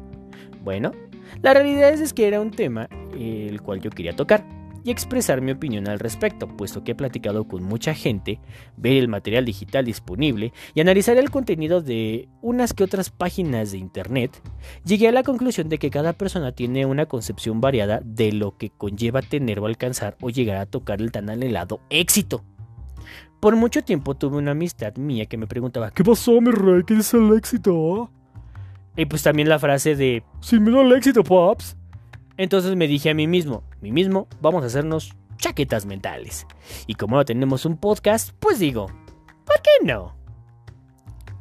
Bueno, 0.62 0.92
la 1.40 1.54
realidad 1.54 1.92
es 1.94 2.12
que 2.12 2.28
era 2.28 2.40
un 2.40 2.50
tema 2.50 2.88
el 3.18 3.60
cual 3.62 3.80
yo 3.80 3.90
quería 3.90 4.14
tocar 4.14 4.44
y 4.84 4.90
expresar 4.90 5.40
mi 5.40 5.52
opinión 5.52 5.88
al 5.88 5.98
respecto, 5.98 6.48
puesto 6.48 6.84
que 6.84 6.92
he 6.92 6.94
platicado 6.94 7.46
con 7.46 7.62
mucha 7.62 7.94
gente, 7.94 8.40
ver 8.76 8.94
el 8.94 9.08
material 9.08 9.44
digital 9.44 9.84
disponible 9.84 10.52
y 10.74 10.80
analizar 10.80 11.16
el 11.16 11.30
contenido 11.30 11.80
de 11.80 12.28
unas 12.40 12.72
que 12.72 12.84
otras 12.84 13.10
páginas 13.10 13.72
de 13.72 13.78
internet, 13.78 14.42
llegué 14.84 15.08
a 15.08 15.12
la 15.12 15.22
conclusión 15.22 15.68
de 15.68 15.78
que 15.78 15.90
cada 15.90 16.12
persona 16.12 16.52
tiene 16.52 16.86
una 16.86 17.06
concepción 17.06 17.60
variada 17.60 18.00
de 18.04 18.32
lo 18.32 18.56
que 18.56 18.70
conlleva 18.70 19.22
tener 19.22 19.60
o 19.60 19.66
alcanzar 19.66 20.16
o 20.20 20.30
llegar 20.30 20.56
a 20.56 20.66
tocar 20.66 21.00
el 21.00 21.12
tan 21.12 21.30
anhelado 21.30 21.80
éxito. 21.90 22.44
Por 23.40 23.56
mucho 23.56 23.82
tiempo 23.82 24.14
tuve 24.14 24.36
una 24.36 24.52
amistad 24.52 24.96
mía 24.96 25.26
que 25.26 25.36
me 25.36 25.48
preguntaba, 25.48 25.90
¿qué 25.90 26.04
pasó 26.04 26.40
mi 26.40 26.52
rey? 26.52 26.82
¿Qué 26.86 26.94
es 26.94 27.12
el 27.12 27.32
éxito? 27.36 28.10
Y 28.96 29.06
pues 29.06 29.22
también 29.22 29.48
la 29.48 29.58
frase 29.58 29.96
de, 29.96 30.22
sin 30.40 30.62
miedo 30.62 30.80
al 30.80 30.92
éxito, 30.92 31.24
Pops. 31.24 31.76
Entonces 32.36 32.76
me 32.76 32.88
dije 32.88 33.10
a 33.10 33.14
mí 33.14 33.26
mismo, 33.26 33.64
mí 33.80 33.92
mismo, 33.92 34.28
vamos 34.40 34.62
a 34.62 34.66
hacernos 34.66 35.14
chaquetas 35.36 35.86
mentales. 35.86 36.46
Y 36.86 36.94
como 36.94 37.16
no 37.16 37.24
tenemos 37.24 37.66
un 37.66 37.76
podcast, 37.76 38.30
pues 38.38 38.58
digo, 38.58 38.86
¿por 39.44 39.60
qué 39.62 39.84
no? 39.84 40.16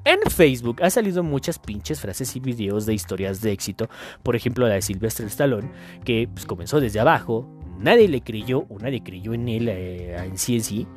En 0.04 0.20
Facebook 0.32 0.82
ha 0.82 0.90
salido 0.90 1.22
muchas 1.22 1.60
pinches 1.60 2.00
frases 2.00 2.36
y 2.36 2.40
videos 2.40 2.88
de 2.88 2.96
historias 2.96 3.40
de 3.42 3.52
éxito, 3.52 3.88
por 4.24 4.36
ejemplo 4.36 4.68
la 4.68 4.74
de 4.74 4.82
Sylvester 4.82 5.28
Stallone, 5.28 5.70
que 6.04 6.28
pues, 6.34 6.48
comenzó 6.48 6.80
desde 6.80 7.00
abajo, 7.00 7.48
nadie 7.78 8.08
le 8.08 8.22
creyó 8.22 8.66
o 8.70 8.80
nadie 8.80 9.04
creyó 9.04 9.36
en 9.36 9.48
él 9.48 9.70
eh, 9.70 10.18
en 10.18 10.40
sí 10.40 10.56
en 10.56 10.64
sí, 10.64 10.88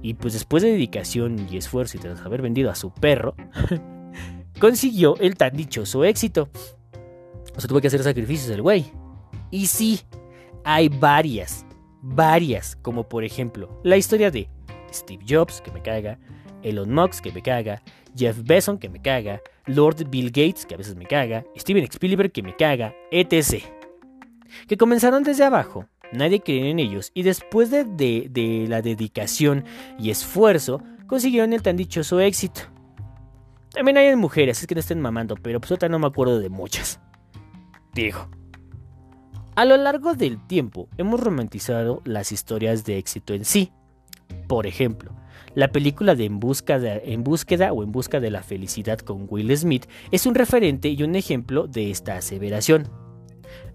y 0.00 0.14
pues 0.14 0.34
después 0.34 0.62
de 0.62 0.70
dedicación 0.70 1.48
y 1.50 1.56
esfuerzo 1.56 1.96
y 1.96 2.00
tras 2.00 2.20
haber 2.20 2.40
vendido 2.40 2.70
a 2.70 2.76
su 2.76 2.92
perro, 2.92 3.34
consiguió 4.60 5.16
el 5.18 5.36
tan 5.36 5.56
dichoso 5.56 6.04
éxito. 6.04 6.48
O 7.56 7.60
sea, 7.60 7.68
tuvo 7.68 7.80
que 7.80 7.88
hacer 7.88 8.02
sacrificios 8.02 8.50
el 8.50 8.62
güey. 8.62 8.92
Y 9.52 9.66
sí, 9.66 10.00
hay 10.64 10.88
varias, 10.88 11.64
varias, 12.00 12.74
como 12.76 13.08
por 13.08 13.22
ejemplo 13.22 13.78
la 13.84 13.98
historia 13.98 14.30
de 14.30 14.48
Steve 14.92 15.24
Jobs, 15.28 15.60
que 15.60 15.70
me 15.70 15.82
caga, 15.82 16.18
Elon 16.62 16.92
Musk, 16.92 17.22
que 17.22 17.32
me 17.32 17.42
caga, 17.42 17.82
Jeff 18.16 18.42
Bezos, 18.42 18.78
que 18.78 18.88
me 18.88 19.00
caga, 19.00 19.42
Lord 19.66 20.08
Bill 20.08 20.28
Gates, 20.28 20.64
que 20.64 20.74
a 20.74 20.78
veces 20.78 20.96
me 20.96 21.06
caga, 21.06 21.44
Steven 21.56 21.84
Spielberg, 21.84 22.32
que 22.32 22.42
me 22.42 22.56
caga, 22.56 22.94
etc. 23.10 23.62
Que 24.66 24.78
comenzaron 24.78 25.22
desde 25.22 25.44
abajo, 25.44 25.86
nadie 26.12 26.40
creía 26.40 26.70
en 26.70 26.78
ellos, 26.78 27.10
y 27.12 27.22
después 27.22 27.70
de, 27.70 27.84
de 27.84 28.66
la 28.68 28.80
dedicación 28.80 29.64
y 29.98 30.08
esfuerzo, 30.08 30.82
consiguieron 31.06 31.52
el 31.52 31.60
tan 31.60 31.76
dichoso 31.76 32.20
éxito. 32.20 32.62
También 33.70 33.98
hay 33.98 34.16
mujeres, 34.16 34.60
es 34.60 34.66
que 34.66 34.74
no 34.74 34.80
estén 34.80 35.00
mamando, 35.00 35.34
pero 35.36 35.60
pues 35.60 35.72
otra 35.72 35.90
no 35.90 35.98
me 35.98 36.06
acuerdo 36.06 36.40
de 36.40 36.48
muchas. 36.48 37.00
Digo. 37.92 38.30
A 39.54 39.66
lo 39.66 39.76
largo 39.76 40.14
del 40.14 40.38
tiempo 40.46 40.88
hemos 40.96 41.20
romantizado 41.20 42.00
las 42.06 42.32
historias 42.32 42.86
de 42.86 42.96
éxito 42.96 43.34
en 43.34 43.44
sí. 43.44 43.70
Por 44.48 44.66
ejemplo, 44.66 45.12
la 45.54 45.68
película 45.68 46.14
de 46.14 46.24
En, 46.24 46.40
busca 46.40 46.76
en 46.82 47.22
búsqueda 47.22 47.70
o 47.74 47.82
En 47.82 47.92
busca 47.92 48.18
de 48.18 48.30
la 48.30 48.42
felicidad 48.42 48.98
con 49.00 49.26
Will 49.28 49.54
Smith 49.54 49.84
es 50.10 50.24
un 50.24 50.34
referente 50.34 50.88
y 50.88 51.02
un 51.02 51.16
ejemplo 51.16 51.66
de 51.66 51.90
esta 51.90 52.16
aseveración. 52.16 52.88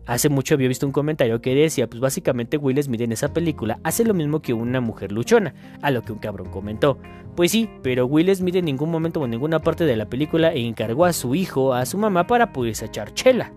Hace 0.07 0.29
mucho 0.29 0.55
había 0.55 0.67
visto 0.67 0.87
un 0.87 0.91
comentario 0.91 1.41
que 1.41 1.53
decía, 1.53 1.87
pues 1.87 1.99
básicamente 2.01 2.57
Will 2.57 2.81
Smith 2.81 3.01
en 3.01 3.11
esa 3.11 3.31
película 3.31 3.79
hace 3.83 4.03
lo 4.03 4.15
mismo 4.15 4.41
que 4.41 4.53
una 4.53 4.81
mujer 4.81 5.11
luchona, 5.11 5.53
a 5.83 5.91
lo 5.91 6.01
que 6.01 6.11
un 6.11 6.17
cabrón 6.17 6.49
comentó. 6.49 6.97
Pues 7.35 7.51
sí, 7.51 7.69
pero 7.83 8.07
Will 8.07 8.35
Smith 8.35 8.55
en 8.55 8.65
ningún 8.65 8.89
momento 8.89 9.19
o 9.19 9.25
en 9.25 9.31
ninguna 9.31 9.59
parte 9.59 9.85
de 9.85 9.95
la 9.95 10.09
película 10.09 10.51
encargó 10.53 11.05
a 11.05 11.13
su 11.13 11.35
hijo, 11.35 11.75
a 11.75 11.85
su 11.85 11.99
mamá 11.99 12.25
para 12.25 12.51
poderse 12.51 12.85
echar 12.85 13.13
chela. 13.13 13.53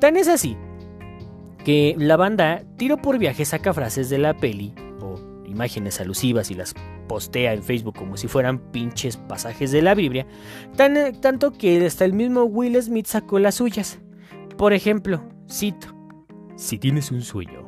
Tan 0.00 0.16
es 0.16 0.28
así 0.28 0.56
que 1.64 1.94
la 1.98 2.16
banda 2.16 2.64
Tiro 2.78 2.96
por 2.96 3.18
Viaje 3.18 3.44
saca 3.44 3.74
frases 3.74 4.08
de 4.08 4.16
la 4.16 4.34
peli 4.34 4.72
o 5.00 5.20
imágenes 5.46 6.00
alusivas 6.00 6.50
y 6.50 6.54
las 6.54 6.74
postea 7.06 7.52
en 7.52 7.62
Facebook 7.62 7.96
como 7.96 8.16
si 8.16 8.26
fueran 8.26 8.58
pinches 8.70 9.18
pasajes 9.18 9.72
de 9.72 9.82
la 9.82 9.94
Biblia, 9.94 10.26
tan, 10.76 11.20
tanto 11.20 11.52
que 11.52 11.84
hasta 11.84 12.04
el 12.04 12.14
mismo 12.14 12.44
Will 12.44 12.80
Smith 12.80 13.06
sacó 13.06 13.38
las 13.38 13.56
suyas. 13.56 13.98
Por 14.56 14.72
ejemplo, 14.72 15.22
cito, 15.50 15.88
si 16.56 16.78
tienes 16.78 17.10
un 17.10 17.22
sueño, 17.22 17.66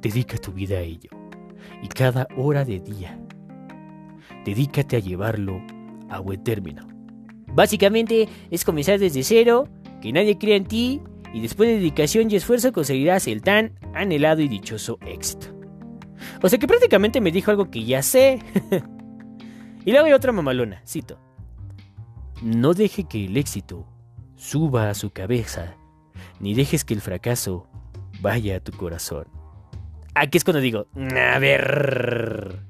dedica 0.00 0.36
tu 0.38 0.52
vida 0.52 0.78
a 0.78 0.80
ello, 0.80 1.10
y 1.82 1.88
cada 1.88 2.26
hora 2.36 2.64
de 2.64 2.80
día, 2.80 3.18
dedícate 4.44 4.96
a 4.96 5.00
llevarlo 5.00 5.62
a 6.10 6.18
buen 6.18 6.42
término. 6.42 6.86
Básicamente 7.46 8.28
es 8.50 8.64
comenzar 8.64 8.98
desde 8.98 9.22
cero, 9.22 9.68
que 10.02 10.12
nadie 10.12 10.36
crea 10.36 10.56
en 10.56 10.66
ti 10.66 11.00
y 11.34 11.40
después 11.40 11.68
de 11.68 11.74
dedicación 11.74 12.30
y 12.30 12.36
esfuerzo 12.36 12.72
conseguirás 12.72 13.26
el 13.26 13.42
tan 13.42 13.76
anhelado 13.92 14.40
y 14.40 14.46
dichoso 14.46 14.98
éxito. 15.04 15.48
O 16.40 16.48
sea 16.48 16.60
que 16.60 16.68
prácticamente 16.68 17.20
me 17.20 17.32
dijo 17.32 17.50
algo 17.50 17.72
que 17.72 17.84
ya 17.84 18.02
sé. 18.02 18.38
y 19.84 19.90
luego 19.90 20.06
hay 20.06 20.12
otra 20.12 20.30
mamalona, 20.30 20.80
cito. 20.86 21.18
No 22.40 22.72
deje 22.72 23.04
que 23.08 23.24
el 23.24 23.36
éxito 23.36 23.84
suba 24.36 24.88
a 24.88 24.94
su 24.94 25.10
cabeza, 25.10 25.76
ni 26.38 26.54
dejes 26.54 26.84
que 26.84 26.94
el 26.94 27.00
fracaso 27.00 27.66
vaya 28.20 28.58
a 28.58 28.60
tu 28.60 28.70
corazón. 28.70 29.26
Aquí 30.14 30.38
es 30.38 30.44
cuando 30.44 30.60
digo, 30.60 30.86
a 31.16 31.38
ver, 31.40 32.60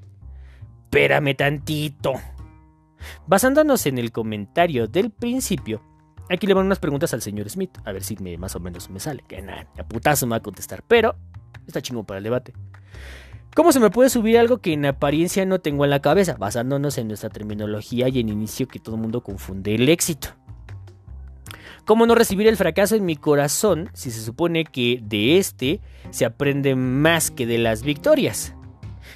espérame 0.85 1.35
tantito. 1.35 2.13
Basándonos 3.27 3.85
en 3.85 3.99
el 3.99 4.11
comentario 4.11 4.87
del 4.87 5.11
principio, 5.11 5.83
Aquí 6.29 6.47
le 6.47 6.53
van 6.53 6.65
unas 6.65 6.79
preguntas 6.79 7.13
al 7.13 7.21
señor 7.21 7.49
Smith, 7.49 7.77
a 7.85 7.91
ver 7.91 8.03
si 8.03 8.15
más 8.37 8.55
o 8.55 8.59
menos 8.59 8.89
me 8.89 8.99
sale. 8.99 9.23
Que 9.27 9.41
nada, 9.41 9.67
putazo 9.87 10.25
me 10.25 10.31
va 10.31 10.37
a 10.37 10.41
contestar, 10.41 10.83
pero 10.87 11.15
está 11.67 11.81
chingo 11.81 12.03
para 12.03 12.17
el 12.17 12.23
debate. 12.23 12.53
¿Cómo 13.55 13.71
se 13.71 13.79
me 13.79 13.89
puede 13.89 14.09
subir 14.09 14.37
algo 14.37 14.57
que 14.57 14.73
en 14.73 14.85
apariencia 14.85 15.45
no 15.45 15.59
tengo 15.59 15.85
en 15.85 15.91
la 15.91 16.01
cabeza? 16.01 16.35
Basándonos 16.37 16.97
en 16.97 17.07
nuestra 17.07 17.29
terminología 17.29 18.09
y 18.09 18.19
en 18.19 18.29
inicio 18.29 18.67
que 18.67 18.79
todo 18.79 18.95
el 18.95 19.01
mundo 19.01 19.21
confunde 19.21 19.75
el 19.75 19.87
éxito. 19.87 20.29
¿Cómo 21.85 22.07
no 22.07 22.15
recibir 22.15 22.47
el 22.47 22.57
fracaso 22.57 22.95
en 22.95 23.05
mi 23.05 23.15
corazón 23.15 23.91
si 23.93 24.09
se 24.09 24.21
supone 24.21 24.65
que 24.65 24.99
de 25.03 25.37
este 25.37 25.79
se 26.09 26.25
aprende 26.25 26.75
más 26.75 27.29
que 27.29 27.45
de 27.45 27.59
las 27.59 27.83
victorias? 27.83 28.53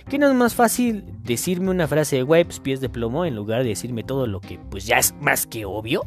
¿Qué 0.07 0.19
no 0.19 0.27
es 0.27 0.35
más 0.35 0.55
fácil 0.55 1.03
decirme 1.23 1.71
una 1.71 1.87
frase 1.87 2.17
de 2.17 2.23
webs 2.23 2.59
pies 2.59 2.79
de 2.79 2.87
plomo 2.87 3.25
en 3.25 3.35
lugar 3.35 3.63
de 3.63 3.69
decirme 3.69 4.03
todo 4.03 4.27
lo 4.27 4.39
que 4.39 4.59
pues 4.69 4.85
ya 4.85 4.99
es 4.99 5.15
más 5.19 5.47
que 5.47 5.65
obvio? 5.65 6.05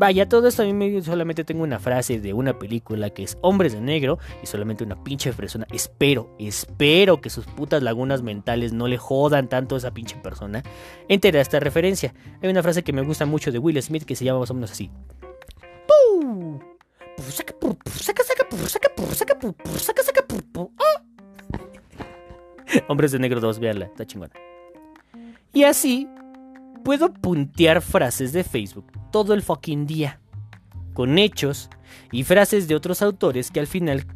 Vaya, 0.00 0.26
todo 0.26 0.48
esto 0.48 0.62
a 0.62 0.64
mí 0.64 1.02
solamente 1.02 1.44
tengo 1.44 1.62
una 1.62 1.78
frase 1.78 2.20
de 2.20 2.32
una 2.32 2.58
película 2.58 3.10
que 3.10 3.22
es 3.22 3.36
Hombres 3.42 3.74
de 3.74 3.82
Negro 3.82 4.18
y 4.42 4.46
solamente 4.46 4.82
una 4.82 5.04
pinche 5.04 5.30
persona. 5.34 5.66
Espero, 5.70 6.34
espero 6.38 7.20
que 7.20 7.28
sus 7.28 7.44
putas 7.44 7.82
lagunas 7.82 8.22
mentales 8.22 8.72
no 8.72 8.88
le 8.88 8.96
jodan 8.96 9.50
tanto 9.50 9.74
a 9.74 9.78
esa 9.78 9.90
pinche 9.90 10.16
persona. 10.16 10.62
Entera 11.06 11.42
esta 11.42 11.60
referencia. 11.60 12.14
Hay 12.42 12.48
una 12.48 12.62
frase 12.62 12.82
que 12.82 12.94
me 12.94 13.02
gusta 13.02 13.26
mucho 13.26 13.52
de 13.52 13.58
Will 13.58 13.82
Smith 13.82 14.04
que 14.04 14.16
se 14.16 14.24
llama 14.24 14.40
más 14.40 14.50
o 14.50 14.54
menos 14.54 14.70
así. 14.70 14.90
Hombres 22.88 23.12
de 23.12 23.18
Negro 23.18 23.40
2, 23.40 23.58
véanla, 23.58 23.84
está 23.84 24.06
chingona. 24.06 24.32
Y 25.52 25.64
así 25.64 26.08
puedo 26.84 27.12
puntear 27.12 27.82
frases 27.82 28.32
de 28.32 28.44
Facebook 28.44 28.92
todo 29.10 29.34
el 29.34 29.42
fucking 29.42 29.86
día, 29.86 30.20
con 30.94 31.18
hechos 31.18 31.70
y 32.12 32.24
frases 32.24 32.68
de 32.68 32.74
otros 32.74 33.02
autores 33.02 33.50
que 33.50 33.60
al 33.60 33.66
final 33.66 34.06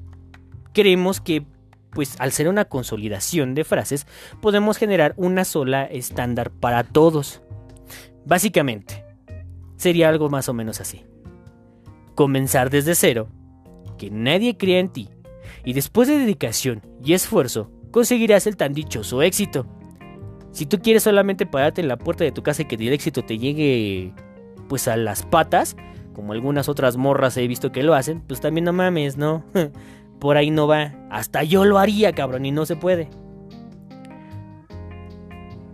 creemos 0.73 1.21
que 1.21 1.47
pues 1.94 2.16
al 2.18 2.33
ser 2.33 2.49
una 2.49 2.66
consolidación 2.66 3.54
de 3.54 3.64
frases, 3.64 4.06
podemos 4.42 4.76
generar 4.76 5.14
una 5.16 5.44
sola 5.44 5.85
estándar 5.85 6.50
para 6.50 6.83
todos. 6.83 7.40
Básicamente, 8.26 9.04
sería 9.76 10.09
algo 10.09 10.28
más 10.28 10.49
o 10.49 10.54
menos 10.54 10.80
así. 10.80 11.04
Comenzar 12.14 12.68
desde 12.68 12.94
cero, 12.94 13.28
que 13.97 14.11
nadie 14.11 14.56
crea 14.56 14.80
en 14.80 14.88
ti, 14.88 15.09
y 15.64 15.73
después 15.73 16.09
de 16.09 16.18
dedicación 16.18 16.83
y 17.02 17.14
esfuerzo, 17.14 17.71
conseguirás 17.90 18.47
el 18.47 18.56
tan 18.56 18.75
dichoso 18.75 19.23
éxito. 19.23 19.66
Si 20.54 20.66
tú 20.66 20.78
quieres 20.78 21.02
solamente 21.02 21.46
pararte 21.46 21.80
en 21.80 21.88
la 21.88 21.96
puerta 21.96 22.23
de 22.23 22.30
tu 22.30 22.44
casa 22.44 22.62
y 22.62 22.66
que 22.66 22.76
el 22.76 22.92
éxito 22.92 23.25
te 23.25 23.38
llegue 23.38 24.12
pues 24.68 24.87
a 24.87 24.96
las 24.96 25.25
patas, 25.25 25.76
como 26.14 26.32
algunas 26.32 26.68
otras 26.68 26.96
morras 26.96 27.37
he 27.37 27.49
visto 27.49 27.73
que 27.73 27.82
lo 27.82 27.92
hacen, 27.92 28.20
pues 28.20 28.40
también 28.40 28.64
no 28.64 28.73
mames, 28.73 29.16
¿no? 29.16 29.44
Por 30.20 30.37
ahí 30.37 30.52
no 30.52 30.68
va. 30.68 30.92
Hasta 31.11 31.42
yo 31.42 31.64
lo 31.64 31.78
haría, 31.78 32.12
cabrón, 32.12 32.46
y 32.46 32.52
no 32.52 32.66
se 32.66 32.76
puede. 32.76 33.11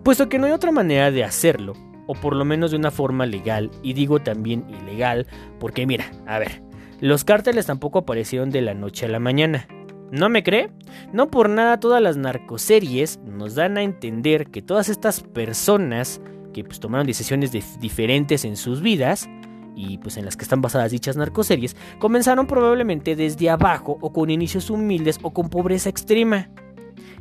Puesto 0.02 0.30
que 0.30 0.38
no 0.38 0.46
hay 0.46 0.52
otra 0.52 0.72
manera 0.72 1.10
de 1.10 1.24
hacerlo, 1.24 1.74
o 2.06 2.14
por 2.14 2.34
lo 2.34 2.46
menos 2.46 2.70
de 2.70 2.78
una 2.78 2.90
forma 2.90 3.26
legal, 3.26 3.70
y 3.82 3.92
digo 3.92 4.20
también 4.20 4.64
ilegal, 4.70 5.26
porque 5.60 5.86
mira, 5.86 6.10
a 6.26 6.38
ver, 6.38 6.62
los 7.00 7.24
cárteles 7.24 7.66
tampoco 7.66 7.98
aparecieron 7.98 8.48
de 8.48 8.62
la 8.62 8.72
noche 8.72 9.04
a 9.04 9.10
la 9.10 9.20
mañana. 9.20 9.68
¿No 10.10 10.28
me 10.28 10.42
cree? 10.42 10.70
No 11.12 11.30
por 11.30 11.48
nada 11.48 11.78
todas 11.78 12.02
las 12.02 12.16
narcoseries 12.16 13.20
nos 13.24 13.54
dan 13.54 13.78
a 13.78 13.82
entender 13.82 14.48
que 14.48 14.62
todas 14.62 14.88
estas 14.88 15.20
personas 15.20 16.20
que 16.52 16.64
pues 16.64 16.80
tomaron 16.80 17.06
decisiones 17.06 17.52
diferentes 17.80 18.44
en 18.44 18.56
sus 18.56 18.80
vidas, 18.80 19.28
y 19.76 19.98
pues 19.98 20.16
en 20.16 20.24
las 20.24 20.36
que 20.36 20.42
están 20.42 20.60
basadas 20.60 20.90
dichas 20.90 21.16
narcoseries, 21.16 21.76
comenzaron 21.98 22.46
probablemente 22.46 23.16
desde 23.16 23.50
abajo 23.50 23.98
o 24.00 24.12
con 24.12 24.30
inicios 24.30 24.68
humildes 24.68 25.18
o 25.22 25.32
con 25.32 25.48
pobreza 25.48 25.88
extrema. 25.88 26.50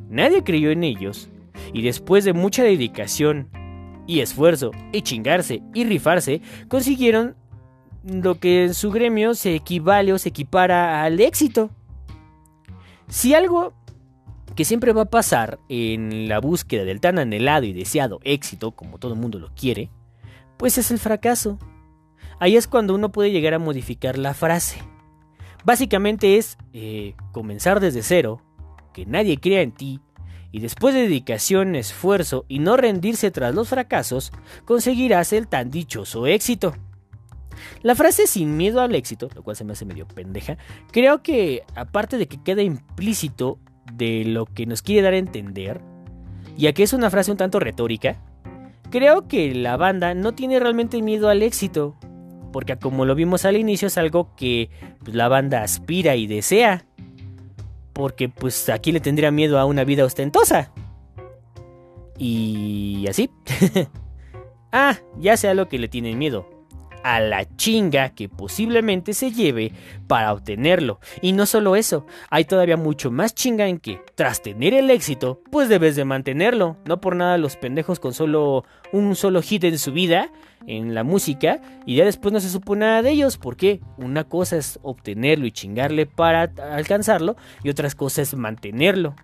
Nadie 0.09 0.43
creyó 0.43 0.71
en 0.71 0.83
ellos 0.83 1.29
y 1.73 1.83
después 1.83 2.25
de 2.25 2.33
mucha 2.33 2.63
dedicación 2.63 3.49
y 4.07 4.21
esfuerzo 4.21 4.71
y 4.91 5.03
chingarse 5.03 5.61
y 5.73 5.83
rifarse, 5.83 6.41
consiguieron 6.67 7.35
lo 8.03 8.39
que 8.39 8.63
en 8.63 8.73
su 8.73 8.91
gremio 8.91 9.35
se 9.35 9.53
equivale 9.53 10.13
o 10.13 10.17
se 10.17 10.29
equipara 10.29 11.03
al 11.03 11.19
éxito. 11.19 11.69
Si 13.09 13.33
algo 13.33 13.73
que 14.55 14.65
siempre 14.65 14.93
va 14.93 15.03
a 15.03 15.09
pasar 15.09 15.59
en 15.67 16.29
la 16.29 16.39
búsqueda 16.39 16.83
del 16.83 17.01
tan 17.01 17.17
anhelado 17.17 17.65
y 17.65 17.73
deseado 17.73 18.19
éxito, 18.23 18.71
como 18.71 18.99
todo 18.99 19.13
el 19.13 19.19
mundo 19.19 19.39
lo 19.39 19.49
quiere, 19.55 19.89
pues 20.57 20.77
es 20.77 20.91
el 20.91 20.99
fracaso. 20.99 21.57
Ahí 22.39 22.55
es 22.55 22.67
cuando 22.67 22.93
uno 22.93 23.11
puede 23.11 23.31
llegar 23.31 23.55
a 23.55 23.59
modificar 23.59 24.17
la 24.17 24.33
frase. 24.33 24.79
Básicamente 25.65 26.37
es 26.37 26.57
eh, 26.73 27.15
comenzar 27.31 27.79
desde 27.79 28.03
cero, 28.03 28.41
que 28.93 29.05
nadie 29.05 29.39
crea 29.39 29.61
en 29.61 29.71
ti, 29.71 29.99
y 30.51 30.59
después 30.59 30.93
de 30.93 31.01
dedicación, 31.01 31.75
esfuerzo 31.75 32.45
y 32.47 32.59
no 32.59 32.77
rendirse 32.77 33.31
tras 33.31 33.53
los 33.55 33.69
fracasos, 33.69 34.31
conseguirás 34.65 35.33
el 35.33 35.47
tan 35.47 35.71
dichoso 35.71 36.27
éxito. 36.27 36.75
La 37.81 37.95
frase 37.95 38.27
sin 38.27 38.57
miedo 38.57 38.81
al 38.81 38.95
éxito, 38.95 39.29
lo 39.35 39.43
cual 39.43 39.55
se 39.55 39.63
me 39.63 39.73
hace 39.73 39.85
medio 39.85 40.07
pendeja, 40.07 40.57
creo 40.91 41.21
que 41.21 41.63
aparte 41.75 42.17
de 42.17 42.27
que 42.27 42.41
queda 42.41 42.61
implícito 42.61 43.59
de 43.93 44.25
lo 44.25 44.45
que 44.45 44.65
nos 44.65 44.81
quiere 44.81 45.01
dar 45.01 45.13
a 45.13 45.17
entender, 45.17 45.81
ya 46.57 46.73
que 46.73 46.83
es 46.83 46.93
una 46.93 47.09
frase 47.09 47.31
un 47.31 47.37
tanto 47.37 47.59
retórica, 47.59 48.21
creo 48.89 49.27
que 49.27 49.53
la 49.53 49.77
banda 49.77 50.13
no 50.13 50.33
tiene 50.33 50.59
realmente 50.59 51.01
miedo 51.01 51.29
al 51.29 51.43
éxito, 51.43 51.95
porque 52.51 52.77
como 52.77 53.05
lo 53.05 53.15
vimos 53.15 53.45
al 53.45 53.55
inicio 53.55 53.87
es 53.87 53.97
algo 53.97 54.35
que 54.35 54.69
pues, 55.03 55.15
la 55.15 55.27
banda 55.27 55.63
aspira 55.63 56.15
y 56.15 56.27
desea, 56.27 56.85
porque 57.93 58.29
pues 58.29 58.69
aquí 58.69 58.91
le 58.91 58.99
tendría 58.99 59.31
miedo 59.31 59.59
a 59.59 59.65
una 59.65 59.83
vida 59.83 60.05
ostentosa. 60.05 60.71
Y 62.17 63.05
así. 63.07 63.29
ah, 64.71 64.97
ya 65.17 65.37
sea 65.37 65.53
lo 65.53 65.69
que 65.69 65.79
le 65.79 65.87
tienen 65.87 66.17
miedo 66.17 66.58
a 67.15 67.19
la 67.19 67.55
chinga 67.55 68.09
que 68.09 68.29
posiblemente 68.29 69.13
se 69.13 69.31
lleve 69.31 69.71
para 70.07 70.31
obtenerlo. 70.31 70.99
Y 71.21 71.31
no 71.31 71.45
solo 71.47 71.75
eso, 71.75 72.05
hay 72.29 72.45
todavía 72.45 72.77
mucho 72.77 73.09
más 73.09 73.33
chinga 73.33 73.67
en 73.67 73.79
que, 73.79 74.01
tras 74.13 74.43
tener 74.43 74.75
el 74.75 74.91
éxito, 74.91 75.41
pues 75.51 75.69
debes 75.69 75.95
de 75.95 76.05
mantenerlo. 76.05 76.77
No 76.85 77.01
por 77.01 77.15
nada 77.15 77.39
los 77.39 77.55
pendejos 77.55 77.99
con 77.99 78.13
solo 78.13 78.63
un 78.93 79.15
solo 79.15 79.41
hit 79.41 79.63
en 79.63 79.79
su 79.79 79.91
vida, 79.91 80.31
en 80.67 80.93
la 80.93 81.03
música, 81.03 81.61
y 81.85 81.95
ya 81.95 82.05
después 82.05 82.31
no 82.31 82.39
se 82.39 82.49
supo 82.49 82.75
nada 82.75 83.01
de 83.01 83.09
ellos, 83.09 83.37
porque 83.37 83.81
una 83.97 84.25
cosa 84.25 84.57
es 84.57 84.77
obtenerlo 84.83 85.47
y 85.47 85.51
chingarle 85.51 86.05
para 86.05 86.51
alcanzarlo, 86.71 87.37
y 87.63 87.69
otras 87.69 87.95
cosas 87.95 88.29
es 88.29 88.35
mantenerlo. 88.35 89.15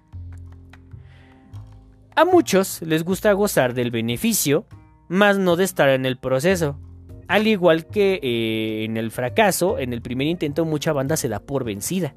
A 2.15 2.25
muchos 2.25 2.81
les 2.81 3.03
gusta 3.03 3.31
gozar 3.33 3.75
del 3.75 3.91
beneficio, 3.91 4.65
más 5.07 5.37
no 5.37 5.55
de 5.55 5.65
estar 5.65 5.89
en 5.89 6.05
el 6.07 6.17
proceso. 6.17 6.79
Al 7.27 7.47
igual 7.47 7.87
que 7.87 8.19
eh, 8.21 8.85
en 8.85 8.97
el 8.97 9.11
fracaso, 9.11 9.79
en 9.79 9.93
el 9.93 10.01
primer 10.01 10.27
intento 10.27 10.65
mucha 10.65 10.93
banda 10.93 11.17
se 11.17 11.29
da 11.29 11.39
por 11.39 11.63
vencida. 11.63 12.15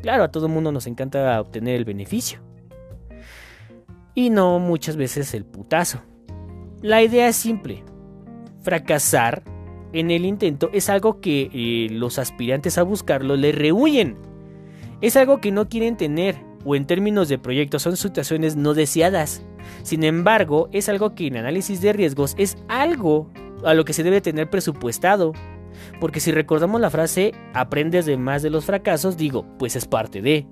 Claro, 0.00 0.24
a 0.24 0.30
todo 0.30 0.46
el 0.46 0.52
mundo 0.52 0.72
nos 0.72 0.86
encanta 0.86 1.40
obtener 1.40 1.76
el 1.76 1.84
beneficio. 1.84 2.40
Y 4.14 4.30
no 4.30 4.58
muchas 4.58 4.96
veces 4.96 5.34
el 5.34 5.44
putazo. 5.44 6.00
La 6.80 7.02
idea 7.02 7.28
es 7.28 7.36
simple. 7.36 7.84
Fracasar 8.62 9.42
en 9.92 10.10
el 10.10 10.24
intento 10.24 10.70
es 10.72 10.88
algo 10.88 11.20
que 11.20 11.50
eh, 11.52 11.88
los 11.90 12.18
aspirantes 12.18 12.78
a 12.78 12.82
buscarlo 12.82 13.36
le 13.36 13.52
rehuyen. 13.52 14.16
Es 15.00 15.16
algo 15.16 15.40
que 15.40 15.52
no 15.52 15.68
quieren 15.68 15.96
tener, 15.96 16.36
o 16.64 16.74
en 16.74 16.86
términos 16.86 17.28
de 17.28 17.38
proyectos 17.38 17.82
son 17.82 17.96
situaciones 17.96 18.56
no 18.56 18.72
deseadas. 18.72 19.44
Sin 19.82 20.04
embargo, 20.04 20.68
es 20.72 20.88
algo 20.88 21.14
que 21.14 21.26
en 21.26 21.36
análisis 21.36 21.80
de 21.80 21.92
riesgos 21.92 22.34
es 22.38 22.56
algo 22.68 23.30
a 23.64 23.74
lo 23.74 23.84
que 23.84 23.92
se 23.92 24.02
debe 24.02 24.20
tener 24.20 24.50
presupuestado. 24.50 25.32
Porque 26.00 26.20
si 26.20 26.32
recordamos 26.32 26.80
la 26.80 26.90
frase 26.90 27.32
aprendes 27.54 28.06
de 28.06 28.16
más 28.16 28.42
de 28.42 28.50
los 28.50 28.64
fracasos, 28.64 29.16
digo, 29.16 29.46
pues 29.58 29.76
es 29.76 29.86
parte 29.86 30.20
de. 30.20 30.46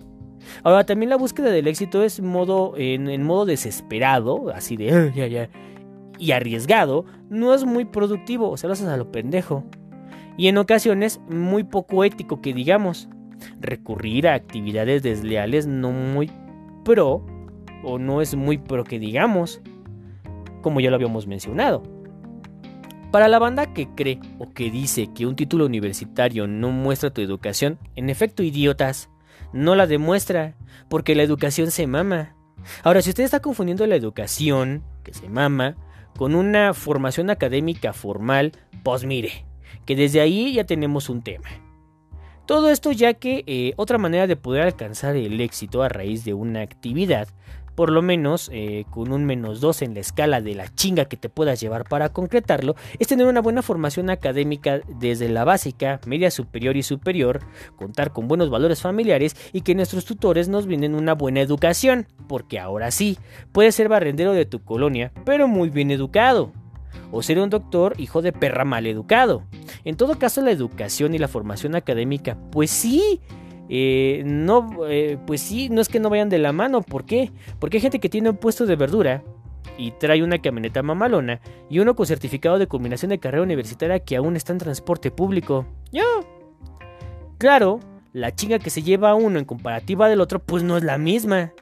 Ahora 0.62 0.84
también 0.84 1.10
la 1.10 1.16
búsqueda 1.16 1.50
del 1.50 1.66
éxito 1.66 2.02
es 2.02 2.20
modo, 2.20 2.74
en, 2.76 3.22
modo 3.22 3.44
desesperado, 3.44 4.50
así 4.54 4.76
de 4.76 5.12
ya, 5.14 5.26
ya, 5.26 5.50
y 6.18 6.32
arriesgado, 6.32 7.04
no 7.28 7.54
es 7.54 7.64
muy 7.64 7.84
productivo, 7.84 8.50
o 8.50 8.56
sea, 8.56 8.68
lo 8.68 8.72
haces 8.72 8.86
a 8.86 8.96
lo 8.96 9.10
pendejo. 9.10 9.64
Y 10.36 10.48
en 10.48 10.58
ocasiones 10.58 11.20
muy 11.28 11.64
poco 11.64 12.04
ético 12.04 12.40
que 12.40 12.54
digamos. 12.54 13.08
Recurrir 13.58 14.28
a 14.28 14.34
actividades 14.34 15.02
desleales 15.02 15.66
no 15.66 15.92
muy 15.92 16.30
pro, 16.84 17.24
o 17.82 17.98
no 17.98 18.20
es 18.20 18.34
muy 18.34 18.58
pro 18.58 18.84
que 18.84 18.98
digamos, 18.98 19.62
como 20.60 20.80
ya 20.80 20.90
lo 20.90 20.96
habíamos 20.96 21.26
mencionado. 21.26 21.82
Para 23.10 23.26
la 23.26 23.40
banda 23.40 23.74
que 23.74 23.88
cree 23.88 24.20
o 24.38 24.50
que 24.50 24.70
dice 24.70 25.08
que 25.12 25.26
un 25.26 25.34
título 25.34 25.66
universitario 25.66 26.46
no 26.46 26.70
muestra 26.70 27.10
tu 27.10 27.20
educación, 27.20 27.78
en 27.96 28.08
efecto 28.08 28.44
idiotas, 28.44 29.10
no 29.52 29.74
la 29.74 29.88
demuestra, 29.88 30.54
porque 30.88 31.16
la 31.16 31.24
educación 31.24 31.72
se 31.72 31.88
mama. 31.88 32.36
Ahora, 32.84 33.02
si 33.02 33.10
usted 33.10 33.24
está 33.24 33.40
confundiendo 33.40 33.84
la 33.86 33.96
educación, 33.96 34.84
que 35.02 35.12
se 35.12 35.28
mama, 35.28 35.76
con 36.16 36.36
una 36.36 36.72
formación 36.72 37.30
académica 37.30 37.92
formal, 37.92 38.52
pues 38.84 39.04
mire, 39.04 39.44
que 39.86 39.96
desde 39.96 40.20
ahí 40.20 40.52
ya 40.52 40.64
tenemos 40.64 41.08
un 41.08 41.22
tema. 41.22 41.48
Todo 42.46 42.70
esto 42.70 42.92
ya 42.92 43.14
que 43.14 43.42
eh, 43.46 43.72
otra 43.76 43.98
manera 43.98 44.28
de 44.28 44.36
poder 44.36 44.62
alcanzar 44.62 45.16
el 45.16 45.40
éxito 45.40 45.82
a 45.82 45.88
raíz 45.88 46.24
de 46.24 46.34
una 46.34 46.60
actividad 46.60 47.28
por 47.80 47.92
lo 47.92 48.02
menos 48.02 48.50
eh, 48.52 48.84
con 48.90 49.10
un 49.10 49.24
menos 49.24 49.62
2 49.62 49.80
en 49.80 49.94
la 49.94 50.00
escala 50.00 50.42
de 50.42 50.54
la 50.54 50.68
chinga 50.68 51.06
que 51.06 51.16
te 51.16 51.30
puedas 51.30 51.62
llevar 51.62 51.88
para 51.88 52.10
concretarlo, 52.10 52.76
es 52.98 53.08
tener 53.08 53.26
una 53.26 53.40
buena 53.40 53.62
formación 53.62 54.10
académica 54.10 54.82
desde 54.86 55.30
la 55.30 55.44
básica, 55.44 55.98
media 56.04 56.30
superior 56.30 56.76
y 56.76 56.82
superior, 56.82 57.40
contar 57.76 58.12
con 58.12 58.28
buenos 58.28 58.50
valores 58.50 58.82
familiares 58.82 59.34
y 59.54 59.62
que 59.62 59.74
nuestros 59.74 60.04
tutores 60.04 60.46
nos 60.46 60.66
brinden 60.66 60.94
una 60.94 61.14
buena 61.14 61.40
educación, 61.40 62.06
porque 62.28 62.58
ahora 62.58 62.90
sí, 62.90 63.16
puedes 63.50 63.76
ser 63.76 63.88
barrendero 63.88 64.34
de 64.34 64.44
tu 64.44 64.62
colonia, 64.62 65.10
pero 65.24 65.48
muy 65.48 65.70
bien 65.70 65.90
educado 65.90 66.52
o 67.10 67.22
ser 67.22 67.38
un 67.38 67.48
doctor 67.48 67.94
hijo 67.96 68.20
de 68.20 68.34
perra 68.34 68.66
mal 68.66 68.86
educado. 68.86 69.44
En 69.86 69.96
todo 69.96 70.18
caso, 70.18 70.42
la 70.42 70.50
educación 70.50 71.14
y 71.14 71.18
la 71.18 71.28
formación 71.28 71.74
académica, 71.74 72.36
pues 72.52 72.70
sí, 72.70 73.22
eh, 73.72 74.24
no, 74.26 74.68
eh, 74.88 75.16
pues 75.28 75.40
sí, 75.40 75.68
no 75.68 75.80
es 75.80 75.88
que 75.88 76.00
no 76.00 76.10
vayan 76.10 76.28
de 76.28 76.40
la 76.40 76.52
mano. 76.52 76.82
¿Por 76.82 77.04
qué? 77.06 77.30
Porque 77.60 77.76
hay 77.76 77.80
gente 77.80 78.00
que 78.00 78.08
tiene 78.08 78.28
un 78.28 78.36
puesto 78.36 78.66
de 78.66 78.74
verdura 78.74 79.22
y 79.78 79.92
trae 79.92 80.24
una 80.24 80.42
camioneta 80.42 80.82
mamalona 80.82 81.40
y 81.70 81.78
uno 81.78 81.94
con 81.94 82.04
certificado 82.04 82.58
de 82.58 82.66
culminación 82.66 83.10
de 83.10 83.20
carrera 83.20 83.44
universitaria 83.44 84.00
que 84.00 84.16
aún 84.16 84.34
está 84.34 84.52
en 84.52 84.58
transporte 84.58 85.12
público. 85.12 85.66
Yo. 85.92 86.02
Claro, 87.38 87.78
la 88.12 88.34
chinga 88.34 88.58
que 88.58 88.70
se 88.70 88.82
lleva 88.82 89.14
uno 89.14 89.38
en 89.38 89.44
comparativa 89.44 90.08
del 90.08 90.20
otro, 90.20 90.40
pues 90.40 90.64
no 90.64 90.76
es 90.76 90.82
la 90.82 90.98
misma. 90.98 91.52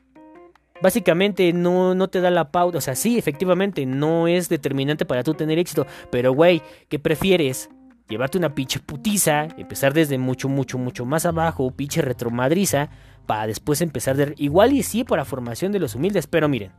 Básicamente 0.81 1.53
no, 1.53 1.95
no 1.95 2.09
te 2.09 2.23
da 2.23 2.31
la 2.31 2.51
pauta. 2.51 2.79
O 2.79 2.81
sea, 2.81 2.95
sí, 2.95 3.19
efectivamente, 3.19 3.85
no 3.85 4.29
es 4.29 4.49
determinante 4.49 5.05
para 5.05 5.23
tú 5.23 5.35
tener 5.35 5.59
éxito. 5.59 5.87
Pero, 6.11 6.33
güey, 6.33 6.63
¿qué 6.89 6.99
prefieres? 6.99 7.69
Llevarte 8.09 8.39
una 8.39 8.55
pinche 8.55 8.81
putiza, 8.81 9.49
empezar 9.57 9.93
desde 9.93 10.19
mucho, 10.19 10.49
mucho, 10.49 10.79
mucho 10.79 11.05
más 11.05 11.27
abajo, 11.27 11.71
pinche 11.71 12.03
retromadriza, 12.03 12.91
para 13.27 13.47
después 13.47 13.81
empezar 13.81 14.17
de... 14.17 14.35
Igual 14.39 14.73
y 14.73 14.83
sí 14.83 15.05
para 15.05 15.25
formación 15.25 15.73
de 15.73 15.79
los 15.79 15.95
humildes, 15.95 16.27
pero 16.27 16.49
miren, 16.49 16.73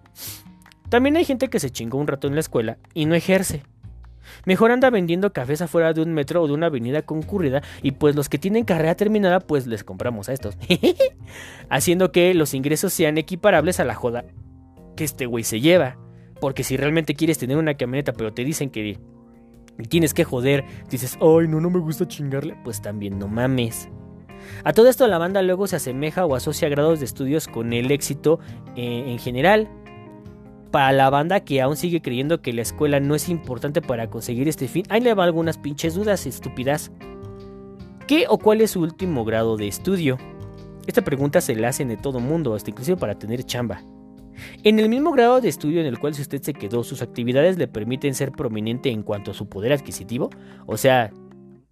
también 0.89 1.15
hay 1.17 1.25
gente 1.25 1.49
que 1.49 1.59
se 1.59 1.69
chingó 1.69 1.97
un 1.97 2.07
rato 2.07 2.27
en 2.27 2.33
la 2.33 2.39
escuela 2.39 2.77
y 2.93 3.05
no 3.05 3.15
ejerce. 3.15 3.63
Mejor 4.45 4.71
anda 4.71 4.89
vendiendo 4.89 5.33
cafés 5.33 5.61
afuera 5.61 5.93
de 5.93 6.01
un 6.01 6.13
metro 6.13 6.41
o 6.41 6.47
de 6.47 6.53
una 6.53 6.67
avenida 6.67 7.01
concurrida 7.01 7.61
y 7.81 7.91
pues 7.91 8.15
los 8.15 8.29
que 8.29 8.37
tienen 8.37 8.65
carrera 8.65 8.95
terminada 8.95 9.39
pues 9.39 9.67
les 9.67 9.83
compramos 9.83 10.29
a 10.29 10.33
estos. 10.33 10.57
Haciendo 11.69 12.11
que 12.11 12.33
los 12.33 12.53
ingresos 12.53 12.93
sean 12.93 13.17
equiparables 13.17 13.79
a 13.79 13.85
la 13.85 13.95
joda 13.95 14.25
que 14.95 15.03
este 15.03 15.25
güey 15.25 15.43
se 15.43 15.61
lleva. 15.61 15.97
Porque 16.41 16.63
si 16.63 16.77
realmente 16.77 17.15
quieres 17.15 17.37
tener 17.37 17.57
una 17.57 17.75
camioneta 17.75 18.13
pero 18.13 18.33
te 18.33 18.43
dicen 18.43 18.69
que 18.69 18.99
tienes 19.85 20.13
que 20.13 20.23
joder, 20.23 20.65
dices, 20.89 21.17
ay 21.21 21.47
no, 21.47 21.61
no 21.61 21.69
me 21.69 21.79
gusta 21.79 22.07
chingarle, 22.07 22.57
pues 22.63 22.81
también 22.81 23.17
no 23.17 23.27
mames. 23.27 23.89
A 24.63 24.73
todo 24.73 24.89
esto 24.89 25.07
la 25.07 25.17
banda 25.17 25.41
luego 25.41 25.67
se 25.67 25.75
asemeja 25.75 26.25
o 26.25 26.35
asocia 26.35 26.69
grados 26.69 26.99
de 26.99 27.05
estudios 27.05 27.47
con 27.47 27.73
el 27.73 27.91
éxito 27.91 28.39
eh, 28.75 29.05
en 29.07 29.19
general. 29.19 29.69
Para 30.71 30.91
la 30.91 31.09
banda 31.09 31.39
que 31.39 31.61
aún 31.61 31.75
sigue 31.75 32.01
creyendo 32.01 32.41
que 32.41 32.53
la 32.53 32.61
escuela 32.61 32.99
no 32.99 33.15
es 33.15 33.27
importante 33.29 33.81
para 33.81 34.09
conseguir 34.09 34.47
este 34.47 34.67
fin, 34.67 34.85
ahí 34.89 35.01
le 35.01 35.13
va 35.13 35.23
algunas 35.23 35.57
pinches 35.57 35.95
dudas 35.95 36.25
estúpidas. 36.27 36.91
¿Qué 38.07 38.25
o 38.29 38.37
cuál 38.37 38.61
es 38.61 38.71
su 38.71 38.81
último 38.81 39.25
grado 39.25 39.57
de 39.57 39.67
estudio? 39.67 40.17
Esta 40.85 41.03
pregunta 41.03 41.41
se 41.41 41.55
la 41.55 41.69
hacen 41.69 41.87
de 41.87 41.97
todo 41.97 42.19
mundo, 42.19 42.53
hasta 42.53 42.69
inclusive 42.69 42.97
para 42.97 43.17
tener 43.17 43.43
chamba. 43.43 43.81
En 44.63 44.79
el 44.79 44.89
mismo 44.89 45.11
grado 45.11 45.41
de 45.41 45.49
estudio 45.49 45.81
en 45.81 45.87
el 45.87 45.99
cual 45.99 46.13
usted 46.13 46.41
se 46.41 46.53
quedó, 46.53 46.83
sus 46.83 47.01
actividades 47.01 47.57
le 47.57 47.67
permiten 47.67 48.13
ser 48.13 48.31
prominente 48.31 48.89
en 48.89 49.03
cuanto 49.03 49.31
a 49.31 49.33
su 49.33 49.47
poder 49.47 49.73
adquisitivo, 49.73 50.29
o 50.65 50.77
sea, 50.77 51.11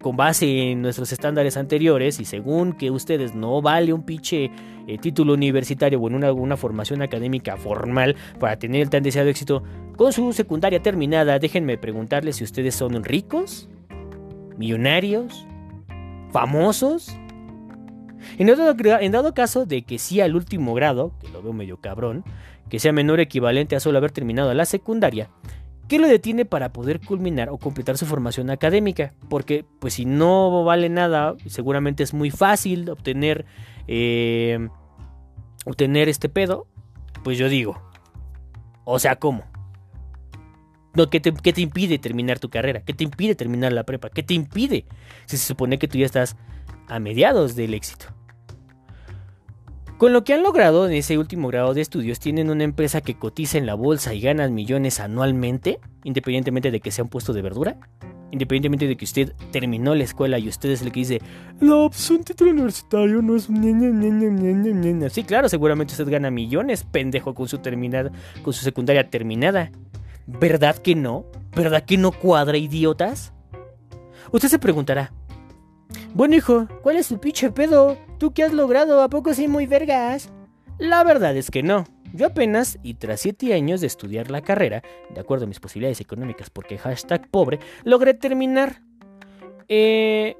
con 0.00 0.16
base 0.16 0.70
en 0.70 0.82
nuestros 0.82 1.12
estándares 1.12 1.56
anteriores 1.56 2.20
y 2.20 2.24
según 2.24 2.72
que 2.72 2.90
ustedes 2.90 3.34
no 3.34 3.60
vale 3.60 3.92
un 3.92 4.04
pinche 4.04 4.50
eh, 4.86 4.98
título 4.98 5.34
universitario 5.34 5.98
o 5.98 6.08
en 6.08 6.14
una, 6.14 6.32
una, 6.32 6.56
formación 6.56 7.02
académica 7.02 7.56
formal 7.56 8.14
para 8.38 8.58
tener 8.58 8.82
el 8.82 8.90
tan 8.90 9.02
deseado 9.02 9.28
éxito 9.28 9.64
con 9.96 10.12
su 10.12 10.32
secundaria 10.32 10.80
terminada, 10.80 11.40
déjenme 11.40 11.78
preguntarles 11.78 12.36
si 12.36 12.44
ustedes 12.44 12.76
son 12.76 13.02
ricos, 13.02 13.68
millonarios, 14.56 15.46
famosos. 16.30 17.18
En 18.38 19.12
dado, 19.12 19.34
caso 19.34 19.66
de 19.66 19.82
que 19.82 19.98
sí 19.98 20.20
al 20.20 20.34
último 20.34 20.74
grado, 20.74 21.12
que 21.20 21.28
lo 21.28 21.42
veo 21.42 21.52
medio 21.52 21.78
cabrón, 21.78 22.24
que 22.68 22.78
sea 22.78 22.92
menor 22.92 23.20
equivalente 23.20 23.76
a 23.76 23.80
solo 23.80 23.98
haber 23.98 24.10
terminado 24.10 24.52
la 24.54 24.64
secundaria, 24.64 25.30
¿qué 25.88 25.98
lo 25.98 26.06
detiene 26.06 26.44
para 26.44 26.72
poder 26.72 27.00
culminar 27.00 27.48
o 27.50 27.58
completar 27.58 27.96
su 27.96 28.06
formación 28.06 28.50
académica? 28.50 29.14
Porque, 29.28 29.64
pues, 29.80 29.94
si 29.94 30.04
no 30.04 30.64
vale 30.64 30.88
nada, 30.88 31.34
seguramente 31.46 32.02
es 32.02 32.14
muy 32.14 32.30
fácil 32.30 32.90
obtener, 32.90 33.46
eh, 33.86 34.68
obtener 35.64 36.08
este 36.08 36.28
pedo. 36.28 36.66
Pues 37.24 37.36
yo 37.38 37.48
digo, 37.48 37.80
o 38.84 38.98
sea, 38.98 39.16
¿cómo? 39.16 39.44
No, 40.94 41.10
¿qué 41.10 41.20
te, 41.20 41.32
¿Qué 41.32 41.52
te 41.52 41.60
impide 41.60 41.98
terminar 41.98 42.38
tu 42.38 42.48
carrera? 42.48 42.80
¿Qué 42.80 42.92
te 42.92 43.04
impide 43.04 43.34
terminar 43.34 43.72
la 43.72 43.84
prepa? 43.84 44.10
¿Qué 44.10 44.22
te 44.22 44.34
impide? 44.34 44.86
Si 45.26 45.36
se 45.36 45.46
supone 45.46 45.78
que 45.78 45.86
tú 45.86 45.98
ya 45.98 46.06
estás 46.06 46.36
a 46.88 46.98
mediados 46.98 47.54
del 47.54 47.74
éxito. 47.74 48.06
Con 49.98 50.12
lo 50.12 50.22
que 50.22 50.32
han 50.32 50.44
logrado 50.44 50.86
en 50.86 50.92
ese 50.92 51.18
último 51.18 51.48
grado 51.48 51.74
de 51.74 51.80
estudios, 51.80 52.20
tienen 52.20 52.50
una 52.50 52.62
empresa 52.62 53.00
que 53.00 53.18
cotiza 53.18 53.58
en 53.58 53.66
la 53.66 53.74
bolsa 53.74 54.14
y 54.14 54.20
ganan 54.20 54.54
millones 54.54 55.00
anualmente, 55.00 55.80
independientemente 56.04 56.70
de 56.70 56.78
que 56.78 56.92
sea 56.92 57.02
un 57.02 57.10
puesto 57.10 57.32
de 57.32 57.42
verdura, 57.42 57.78
independientemente 58.30 58.86
de 58.86 58.96
que 58.96 59.04
usted 59.04 59.32
terminó 59.50 59.96
la 59.96 60.04
escuela 60.04 60.38
y 60.38 60.48
usted 60.48 60.70
es 60.70 60.82
el 60.82 60.92
que 60.92 61.00
dice, 61.00 61.20
la 61.58 61.74
opción 61.74 62.22
título 62.22 62.52
universitario 62.52 63.20
no 63.22 63.34
es... 63.34 63.48
Sí, 65.12 65.24
claro, 65.24 65.48
seguramente 65.48 65.94
usted 65.94 66.08
gana 66.08 66.30
millones, 66.30 66.84
pendejo, 66.84 67.34
con 67.34 67.48
su, 67.48 67.58
terminada, 67.58 68.12
con 68.42 68.52
su 68.52 68.62
secundaria 68.62 69.10
terminada. 69.10 69.72
¿Verdad 70.28 70.76
que 70.76 70.94
no? 70.94 71.24
¿Verdad 71.56 71.84
que 71.84 71.96
no 71.96 72.12
cuadra, 72.12 72.56
idiotas? 72.56 73.32
Usted 74.30 74.48
se 74.48 74.60
preguntará, 74.60 75.12
bueno, 76.14 76.36
hijo, 76.36 76.66
¿cuál 76.82 76.96
es 76.96 77.08
tu 77.08 77.18
pinche 77.18 77.50
pedo? 77.50 77.96
¿Tú 78.18 78.32
qué 78.32 78.42
has 78.42 78.52
logrado? 78.52 79.02
¿A 79.02 79.08
poco 79.08 79.34
sí 79.34 79.48
muy 79.48 79.66
vergas? 79.66 80.30
La 80.78 81.04
verdad 81.04 81.36
es 81.36 81.50
que 81.50 81.62
no. 81.62 81.84
Yo 82.12 82.26
apenas, 82.26 82.78
y 82.82 82.94
tras 82.94 83.20
7 83.20 83.52
años 83.54 83.80
de 83.80 83.86
estudiar 83.86 84.30
la 84.30 84.40
carrera, 84.40 84.82
de 85.10 85.20
acuerdo 85.20 85.44
a 85.44 85.48
mis 85.48 85.60
posibilidades 85.60 86.00
económicas, 86.00 86.50
porque 86.50 86.78
hashtag 86.78 87.28
pobre, 87.28 87.58
logré 87.84 88.14
terminar. 88.14 88.82
Eh, 89.68 90.36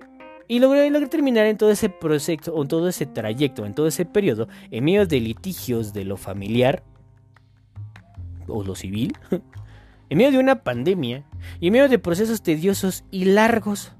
y 0.49 0.61
logré, 0.61 0.89
logré, 0.91 1.09
terminar 1.09 1.45
en 1.47 1.59
todo 1.59 1.71
ese 1.71 1.91
proceso, 1.91 2.55
o 2.55 2.63
en 2.63 2.69
todo 2.69 2.89
ese 2.89 3.05
trayecto, 3.05 3.67
en 3.67 3.75
todo 3.75 3.87
ese 3.87 4.07
periodo, 4.07 4.49
en 4.71 4.85
medio 4.85 5.07
de 5.07 5.21
litigios 5.21 5.93
de 5.93 6.05
lo 6.05 6.17
familiar, 6.17 6.83
o 8.47 8.65
lo 8.65 8.75
civil, 8.75 9.15
en 10.09 10.19
medio 10.19 10.33
de 10.33 10.39
una 10.39 10.63
pandemia, 10.63 11.25
y 11.61 11.67
en 11.67 11.75
medio 11.75 11.89
de 11.91 11.99
procesos 11.99 12.43
tediosos 12.43 13.05
y 13.11 13.27
largos. 13.27 13.93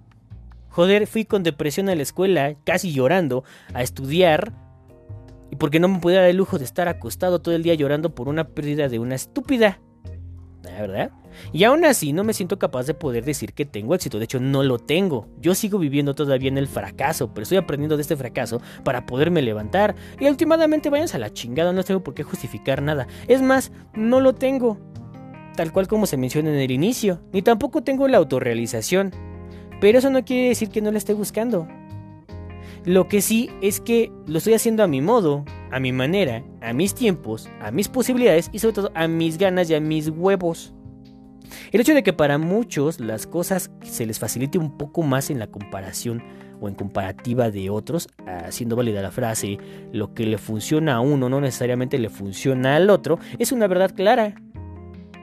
Joder, 0.79 1.09
fui 1.09 1.25
con 1.25 1.43
depresión 1.43 1.89
a 1.89 1.97
la 1.97 2.03
escuela, 2.03 2.55
casi 2.63 2.93
llorando, 2.93 3.43
a 3.75 3.83
estudiar. 3.83 4.53
Y 5.51 5.57
porque 5.57 5.81
no 5.81 5.89
me 5.89 5.99
podía 5.99 6.21
dar 6.21 6.31
el 6.31 6.37
lujo 6.37 6.57
de 6.57 6.65
estar 6.65 6.87
acostado 6.87 7.41
todo 7.41 7.57
el 7.57 7.65
día 7.65 7.75
llorando 7.75 8.15
por 8.15 8.29
una 8.29 8.45
pérdida 8.45 8.89
de 8.89 9.01
una 9.01 9.17
estúpida. 9.17 9.81
¿La 10.63 10.81
verdad? 10.81 11.11
Y 11.53 11.65
aún 11.65 11.85
así 11.85 12.13
no 12.13 12.23
me 12.23 12.33
siento 12.33 12.61
capaz 12.61 12.87
de 12.87 12.95
poder 12.95 13.25
decir 13.25 13.55
que 13.55 13.65
tengo 13.65 13.93
éxito. 13.93 14.19
De 14.19 14.27
hecho, 14.27 14.39
no 14.39 14.63
lo 14.63 14.79
tengo. 14.79 15.27
Yo 15.41 15.57
sigo 15.57 15.81
viviendo 15.81 16.15
todavía 16.15 16.49
en 16.49 16.59
el 16.59 16.69
fracaso, 16.69 17.35
pero 17.35 17.43
estoy 17.43 17.59
aprendiendo 17.59 17.97
de 17.97 18.03
este 18.03 18.15
fracaso 18.15 18.63
para 18.85 19.05
poderme 19.05 19.43
levantar. 19.43 19.97
Y 20.21 20.29
últimamente 20.29 20.91
váyanse 20.91 21.17
a 21.17 21.19
la 21.19 21.33
chingada, 21.33 21.73
no 21.73 21.83
tengo 21.83 22.05
por 22.05 22.15
qué 22.15 22.23
justificar 22.23 22.83
nada. 22.83 23.09
Es 23.27 23.43
más, 23.43 23.73
no 23.95 24.21
lo 24.21 24.37
tengo. 24.37 24.79
Tal 25.57 25.73
cual 25.73 25.89
como 25.89 26.07
se 26.07 26.17
menciona 26.17 26.51
en 26.51 26.61
el 26.61 26.71
inicio. 26.71 27.21
Ni 27.33 27.43
tampoco 27.43 27.83
tengo 27.83 28.07
la 28.07 28.19
autorrealización. 28.19 29.28
Pero 29.81 29.99
eso 29.99 30.11
no 30.11 30.25
quiere 30.25 30.49
decir 30.49 30.71
que 30.71 30.83
no 30.83 30.91
la 30.91 30.99
esté 30.99 31.15
buscando. 31.15 31.69
Lo 32.85 33.09
que 33.09 33.21
sí 33.21 33.51
es 33.61 33.81
que 33.81 34.11
lo 34.27 34.39
estoy 34.39 34.55
haciendo 34.55 34.83
a 34.83 34.87
mi 34.87 35.01
modo, 35.01 35.45
a 35.71 35.81
mi 35.81 35.93
manera, 35.93 36.43
a 36.63 36.73
mis 36.73 36.95
tiempos, 36.95 37.49
a 37.61 37.71
mis 37.71 37.89
posibilidades 37.89 38.49
y 38.53 38.61
sobre 38.61 38.75
todo 38.75 38.91
a 38.95 39.09
mis 39.09 39.37
ganas 39.37 39.69
y 39.69 39.75
a 39.75 39.81
mis 39.81 40.09
huevos. 40.09 40.75
El 41.73 41.81
hecho 41.81 41.95
de 41.95 42.03
que 42.03 42.13
para 42.13 42.39
muchos 42.39 43.01
las 43.01 43.27
cosas 43.27 43.71
se 43.83 44.07
les 44.07 44.19
facilite 44.19 44.59
un 44.59 44.77
poco 44.79 45.03
más 45.03 45.31
en 45.31 45.39
la 45.39 45.49
comparación 45.49 46.23
o 46.61 46.69
en 46.69 46.75
comparativa 46.75 47.51
de 47.51 47.71
otros, 47.71 48.09
haciendo 48.27 48.75
válida 48.75 49.03
la 49.03 49.11
frase, 49.11 49.59
lo 49.93 50.15
que 50.15 50.27
le 50.27 50.39
funciona 50.39 50.97
a 50.97 51.01
uno 51.01 51.29
no 51.29 51.41
necesariamente 51.41 51.99
le 51.99 52.11
funciona 52.11 52.77
al 52.77 52.91
otro, 52.91 53.19
es 53.39 53.53
una 53.53 53.67
verdad 53.67 53.95
clara. 53.95 54.35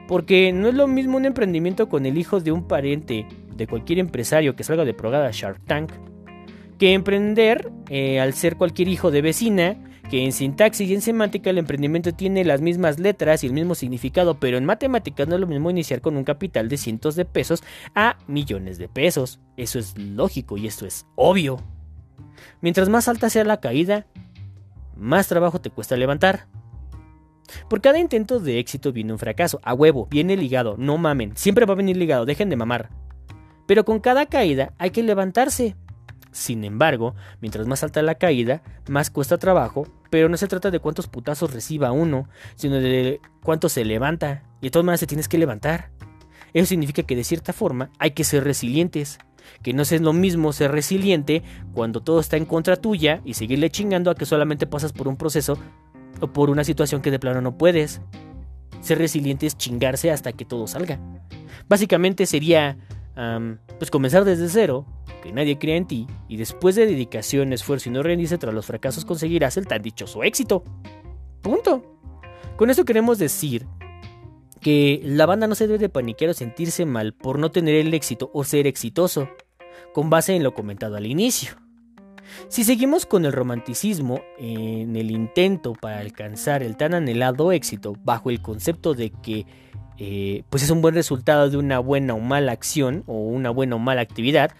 Porque 0.08 0.52
no 0.52 0.68
es 0.68 0.74
lo 0.74 0.86
mismo 0.86 1.16
un 1.16 1.24
emprendimiento 1.24 1.88
con 1.88 2.06
el 2.06 2.16
hijo 2.16 2.40
de 2.40 2.52
un 2.52 2.68
pariente 2.68 3.26
de 3.56 3.66
cualquier 3.66 3.98
empresario 3.98 4.56
que 4.56 4.64
salga 4.64 4.84
de 4.84 4.94
programa 4.94 5.30
Shark 5.32 5.60
Tank 5.66 5.92
que 6.78 6.92
emprender 6.92 7.70
eh, 7.88 8.20
al 8.20 8.34
ser 8.34 8.56
cualquier 8.56 8.88
hijo 8.88 9.10
de 9.10 9.22
vecina, 9.22 9.76
que 10.10 10.24
en 10.24 10.32
sintaxis 10.32 10.88
y 10.88 10.94
en 10.94 11.00
semántica 11.00 11.50
el 11.50 11.58
emprendimiento 11.58 12.12
tiene 12.12 12.44
las 12.44 12.60
mismas 12.60 13.00
letras 13.00 13.42
y 13.42 13.48
el 13.48 13.52
mismo 13.52 13.74
significado, 13.74 14.38
pero 14.38 14.56
en 14.56 14.64
matemáticas 14.64 15.26
no 15.26 15.34
es 15.34 15.40
lo 15.40 15.46
mismo 15.46 15.70
iniciar 15.70 16.00
con 16.00 16.16
un 16.16 16.24
capital 16.24 16.68
de 16.68 16.76
cientos 16.76 17.16
de 17.16 17.24
pesos 17.24 17.64
a 17.94 18.18
millones 18.26 18.78
de 18.78 18.88
pesos. 18.88 19.40
Eso 19.56 19.78
es 19.78 19.96
lógico 19.98 20.56
y 20.56 20.66
esto 20.66 20.86
es 20.86 21.06
obvio. 21.16 21.60
Mientras 22.60 22.88
más 22.88 23.08
alta 23.08 23.30
sea 23.30 23.44
la 23.44 23.60
caída, 23.60 24.06
más 24.96 25.28
trabajo 25.28 25.60
te 25.60 25.70
cuesta 25.70 25.96
levantar. 25.96 26.46
Por 27.68 27.80
cada 27.80 27.98
intento 27.98 28.38
de 28.38 28.58
éxito 28.58 28.92
viene 28.92 29.12
un 29.12 29.18
fracaso, 29.18 29.60
a 29.62 29.72
huevo, 29.72 30.06
viene 30.10 30.36
ligado, 30.36 30.76
no 30.78 30.98
mamen, 30.98 31.36
siempre 31.36 31.64
va 31.64 31.74
a 31.74 31.76
venir 31.76 31.96
ligado, 31.96 32.26
dejen 32.26 32.50
de 32.50 32.56
mamar. 32.56 32.90
Pero 33.66 33.84
con 33.84 34.00
cada 34.00 34.26
caída 34.26 34.72
hay 34.78 34.90
que 34.90 35.02
levantarse. 35.02 35.76
Sin 36.30 36.64
embargo, 36.64 37.14
mientras 37.40 37.66
más 37.66 37.82
alta 37.82 38.02
la 38.02 38.16
caída, 38.16 38.62
más 38.88 39.10
cuesta 39.10 39.38
trabajo, 39.38 39.86
pero 40.10 40.28
no 40.28 40.36
se 40.36 40.46
trata 40.46 40.70
de 40.70 40.80
cuántos 40.80 41.08
putazos 41.08 41.52
reciba 41.52 41.92
uno, 41.92 42.28
sino 42.56 42.76
de 42.76 43.20
cuánto 43.42 43.68
se 43.68 43.84
levanta. 43.84 44.42
Y 44.60 44.66
de 44.66 44.70
todas 44.70 44.84
maneras 44.84 45.00
se 45.00 45.06
tienes 45.06 45.28
que 45.28 45.38
levantar. 45.38 45.90
Eso 46.52 46.66
significa 46.66 47.02
que 47.02 47.16
de 47.16 47.24
cierta 47.24 47.52
forma 47.52 47.90
hay 47.98 48.12
que 48.12 48.24
ser 48.24 48.44
resilientes. 48.44 49.18
Que 49.62 49.72
no 49.72 49.82
es 49.82 50.00
lo 50.00 50.12
mismo 50.12 50.52
ser 50.52 50.72
resiliente 50.72 51.42
cuando 51.72 52.02
todo 52.02 52.20
está 52.20 52.36
en 52.36 52.44
contra 52.44 52.76
tuya 52.76 53.20
y 53.24 53.34
seguirle 53.34 53.70
chingando 53.70 54.10
a 54.10 54.14
que 54.14 54.26
solamente 54.26 54.66
pasas 54.66 54.92
por 54.92 55.08
un 55.08 55.16
proceso 55.16 55.56
o 56.20 56.26
por 56.32 56.50
una 56.50 56.64
situación 56.64 57.00
que 57.00 57.10
de 57.10 57.18
plano 57.18 57.40
no 57.40 57.56
puedes. 57.56 58.00
Ser 58.80 58.98
resiliente 58.98 59.46
es 59.46 59.56
chingarse 59.56 60.10
hasta 60.10 60.32
que 60.32 60.44
todo 60.44 60.66
salga. 60.66 60.98
Básicamente 61.68 62.26
sería 62.26 62.76
pues 63.78 63.90
comenzar 63.90 64.24
desde 64.24 64.48
cero, 64.48 64.86
que 65.22 65.32
nadie 65.32 65.58
crea 65.58 65.76
en 65.76 65.86
ti, 65.86 66.06
y 66.28 66.36
después 66.36 66.74
de 66.74 66.86
dedicación, 66.86 67.52
esfuerzo 67.52 67.88
y 67.88 67.92
no 67.92 68.02
rendirse 68.02 68.38
tras 68.38 68.54
los 68.54 68.66
fracasos 68.66 69.04
conseguirás 69.04 69.56
el 69.56 69.66
tan 69.66 69.82
dichoso 69.82 70.22
éxito. 70.22 70.62
Punto. 71.42 71.98
Con 72.56 72.70
esto 72.70 72.84
queremos 72.84 73.18
decir 73.18 73.66
que 74.60 75.00
la 75.04 75.26
banda 75.26 75.46
no 75.46 75.54
se 75.54 75.66
debe 75.66 75.78
de 75.78 75.88
paniquear 75.88 76.30
o 76.30 76.34
sentirse 76.34 76.86
mal 76.86 77.14
por 77.14 77.38
no 77.38 77.50
tener 77.50 77.74
el 77.74 77.94
éxito 77.94 78.30
o 78.32 78.44
ser 78.44 78.66
exitoso. 78.66 79.28
con 79.96 80.10
base 80.10 80.36
en 80.36 80.42
lo 80.42 80.52
comentado 80.52 80.96
al 80.96 81.06
inicio. 81.06 81.54
Si 82.48 82.64
seguimos 82.64 83.06
con 83.06 83.24
el 83.24 83.32
romanticismo 83.32 84.20
en 84.38 84.94
el 84.94 85.10
intento 85.10 85.72
para 85.72 86.00
alcanzar 86.00 86.62
el 86.62 86.76
tan 86.76 86.92
anhelado 86.92 87.50
éxito 87.50 87.96
bajo 88.04 88.28
el 88.28 88.42
concepto 88.42 88.92
de 88.92 89.10
que 89.10 89.46
eh, 89.98 90.42
pues 90.50 90.62
es 90.62 90.70
un 90.70 90.82
buen 90.82 90.94
resultado 90.94 91.48
de 91.48 91.56
una 91.56 91.78
buena 91.78 92.14
o 92.14 92.20
mala 92.20 92.52
acción 92.52 93.02
o 93.06 93.14
una 93.18 93.50
buena 93.50 93.76
o 93.76 93.78
mala 93.78 94.02
actividad, 94.02 94.52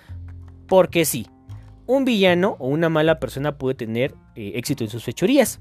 porque 0.66 1.04
sí, 1.04 1.26
un 1.86 2.04
villano 2.04 2.56
o 2.58 2.68
una 2.68 2.88
mala 2.88 3.20
persona 3.20 3.58
puede 3.58 3.74
tener 3.74 4.14
eh, 4.34 4.52
éxito 4.54 4.84
en 4.84 4.90
sus 4.90 5.04
fechorías. 5.04 5.60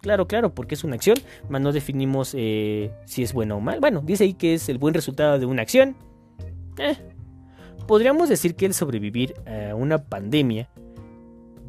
Claro, 0.00 0.26
claro, 0.26 0.54
porque 0.54 0.74
es 0.74 0.84
una 0.84 0.96
acción, 0.96 1.16
mas 1.48 1.62
no 1.62 1.72
definimos 1.72 2.34
eh, 2.36 2.92
si 3.06 3.22
es 3.22 3.32
bueno 3.32 3.56
o 3.56 3.60
mal. 3.60 3.80
Bueno, 3.80 4.02
dice 4.04 4.24
ahí 4.24 4.34
que 4.34 4.54
es 4.54 4.68
el 4.68 4.78
buen 4.78 4.94
resultado 4.94 5.38
de 5.38 5.46
una 5.46 5.62
acción. 5.62 5.96
Podríamos 7.86 8.28
decir 8.28 8.54
que 8.54 8.66
el 8.66 8.74
sobrevivir 8.74 9.34
a 9.46 9.74
una 9.74 10.04
pandemia 10.04 10.68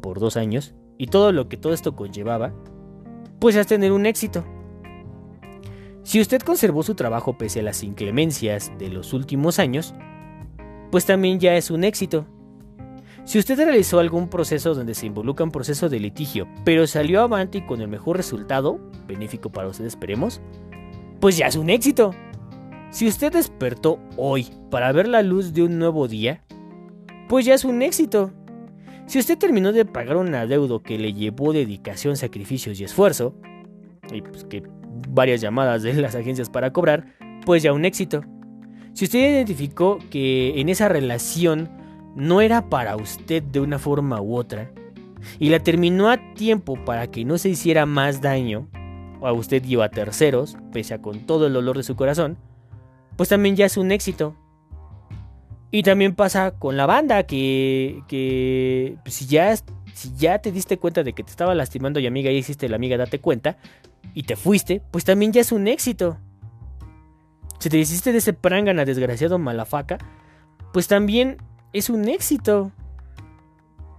por 0.00 0.20
dos 0.20 0.36
años 0.36 0.74
y 0.98 1.06
todo 1.06 1.32
lo 1.32 1.48
que 1.48 1.56
todo 1.56 1.72
esto 1.72 1.96
conllevaba, 1.96 2.52
pues 3.38 3.56
es 3.56 3.66
tener 3.66 3.92
un 3.92 4.06
éxito. 4.06 4.44
Si 6.06 6.20
usted 6.20 6.40
conservó 6.40 6.84
su 6.84 6.94
trabajo 6.94 7.36
pese 7.36 7.58
a 7.58 7.62
las 7.64 7.82
inclemencias 7.82 8.70
de 8.78 8.90
los 8.90 9.12
últimos 9.12 9.58
años, 9.58 9.92
pues 10.92 11.04
también 11.04 11.40
ya 11.40 11.56
es 11.56 11.68
un 11.68 11.82
éxito. 11.82 12.28
Si 13.24 13.40
usted 13.40 13.56
realizó 13.56 13.98
algún 13.98 14.28
proceso 14.28 14.72
donde 14.72 14.94
se 14.94 15.06
involucra 15.06 15.42
un 15.42 15.50
proceso 15.50 15.88
de 15.88 15.98
litigio, 15.98 16.46
pero 16.64 16.86
salió 16.86 17.22
avante 17.22 17.66
con 17.66 17.80
el 17.80 17.88
mejor 17.88 18.18
resultado, 18.18 18.78
benéfico 19.08 19.50
para 19.50 19.66
usted 19.66 19.84
esperemos, 19.84 20.40
pues 21.18 21.36
ya 21.38 21.48
es 21.48 21.56
un 21.56 21.70
éxito. 21.70 22.14
Si 22.90 23.08
usted 23.08 23.32
despertó 23.32 23.98
hoy 24.16 24.46
para 24.70 24.92
ver 24.92 25.08
la 25.08 25.22
luz 25.22 25.54
de 25.54 25.64
un 25.64 25.76
nuevo 25.76 26.06
día, 26.06 26.44
pues 27.28 27.44
ya 27.46 27.54
es 27.54 27.64
un 27.64 27.82
éxito. 27.82 28.30
Si 29.06 29.18
usted 29.18 29.36
terminó 29.36 29.72
de 29.72 29.84
pagar 29.84 30.18
un 30.18 30.32
adeudo 30.36 30.84
que 30.84 30.98
le 30.98 31.14
llevó 31.14 31.52
dedicación, 31.52 32.16
sacrificios 32.16 32.78
y 32.78 32.84
esfuerzo, 32.84 33.34
y 34.12 34.22
pues 34.22 34.44
que 34.44 34.62
varias 35.08 35.40
llamadas 35.40 35.82
de 35.82 35.94
las 35.94 36.14
agencias 36.14 36.50
para 36.50 36.72
cobrar, 36.72 37.06
pues 37.44 37.62
ya 37.62 37.72
un 37.72 37.84
éxito. 37.84 38.22
Si 38.92 39.04
usted 39.04 39.18
identificó 39.18 39.98
que 40.10 40.60
en 40.60 40.68
esa 40.68 40.88
relación 40.88 41.68
no 42.14 42.40
era 42.40 42.68
para 42.68 42.96
usted 42.96 43.42
de 43.42 43.60
una 43.60 43.78
forma 43.78 44.20
u 44.20 44.36
otra, 44.36 44.70
y 45.38 45.50
la 45.50 45.60
terminó 45.60 46.08
a 46.10 46.34
tiempo 46.34 46.82
para 46.84 47.10
que 47.10 47.24
no 47.24 47.38
se 47.38 47.48
hiciera 47.50 47.86
más 47.86 48.20
daño 48.20 48.68
a 49.22 49.32
usted 49.32 49.64
y 49.64 49.80
a 49.80 49.88
terceros, 49.88 50.56
pese 50.72 50.94
a 50.94 51.02
con 51.02 51.20
todo 51.20 51.46
el 51.46 51.52
dolor 51.52 51.76
de 51.76 51.82
su 51.82 51.96
corazón, 51.96 52.36
pues 53.16 53.28
también 53.28 53.56
ya 53.56 53.66
es 53.66 53.76
un 53.76 53.92
éxito. 53.92 54.36
Y 55.70 55.82
también 55.82 56.14
pasa 56.14 56.52
con 56.52 56.76
la 56.76 56.86
banda 56.86 57.24
que, 57.24 58.02
que 58.08 58.96
pues, 59.02 59.14
si, 59.14 59.26
ya, 59.26 59.54
si 59.96 60.14
ya 60.14 60.38
te 60.40 60.52
diste 60.52 60.78
cuenta 60.78 61.02
de 61.02 61.14
que 61.14 61.22
te 61.22 61.30
estaba 61.30 61.54
lastimando 61.54 61.98
y 62.00 62.06
amiga 62.06 62.30
y 62.30 62.36
hiciste 62.36 62.68
la 62.68 62.76
amiga 62.76 62.98
date 62.98 63.18
cuenta 63.18 63.56
y 64.12 64.24
te 64.24 64.36
fuiste, 64.36 64.82
pues 64.90 65.04
también 65.04 65.32
ya 65.32 65.40
es 65.40 65.52
un 65.52 65.66
éxito. 65.68 66.18
Si 67.58 67.70
te 67.70 67.78
hiciste 67.78 68.12
de 68.12 68.18
ese 68.18 68.34
prangana 68.34 68.84
desgraciado 68.84 69.38
malafaca, 69.38 69.96
pues 70.74 70.86
también 70.86 71.38
es 71.72 71.88
un 71.88 72.08
éxito. 72.08 72.72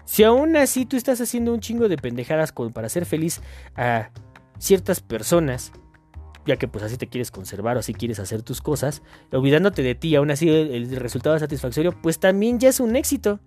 Si 0.06 0.24
aún 0.24 0.56
así 0.56 0.86
tú 0.86 0.98
estás 0.98 1.20
haciendo 1.20 1.52
un 1.52 1.62
chingo 1.62 1.90
de 1.90 1.98
pendejadas 1.98 2.52
para 2.52 2.90
ser 2.90 3.08
feliz 3.08 3.42
a 3.76 4.12
ciertas 4.60 5.02
personas, 5.02 5.72
ya 6.46 6.58
que 6.58 6.68
pues 6.68 6.84
así 6.84 6.98
te 6.98 7.08
quieres 7.08 7.32
conservar 7.32 7.76
o 7.76 7.80
así 7.80 7.96
quieres 7.96 8.20
hacer 8.20 8.44
tus 8.44 8.62
cosas, 8.62 9.02
olvidándote 9.32 9.82
de 9.82 9.96
ti, 9.96 10.16
aún 10.16 10.30
así 10.30 10.48
el, 10.48 10.96
resultado 10.98 11.40
satisfactorio, 11.40 12.00
pues 12.04 12.20
también 12.20 12.60
ya 12.60 12.70
es 12.70 12.80
un 12.80 12.96
éxito. 12.96 13.40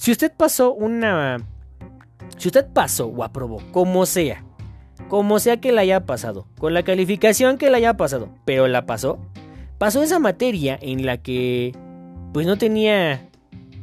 Si 0.00 0.10
usted 0.10 0.32
pasó 0.34 0.72
una... 0.72 1.46
Si 2.38 2.48
usted 2.48 2.66
pasó 2.72 3.08
o 3.08 3.22
aprobó, 3.22 3.58
como 3.70 4.06
sea, 4.06 4.42
como 5.10 5.38
sea 5.38 5.60
que 5.60 5.72
la 5.72 5.82
haya 5.82 6.06
pasado, 6.06 6.46
con 6.58 6.72
la 6.72 6.84
calificación 6.84 7.58
que 7.58 7.68
la 7.68 7.76
haya 7.76 7.98
pasado, 7.98 8.30
pero 8.46 8.66
la 8.66 8.86
pasó, 8.86 9.18
pasó 9.76 10.02
esa 10.02 10.18
materia 10.18 10.78
en 10.80 11.04
la 11.04 11.18
que 11.18 11.76
pues 12.32 12.46
no 12.46 12.56
tenía 12.56 13.28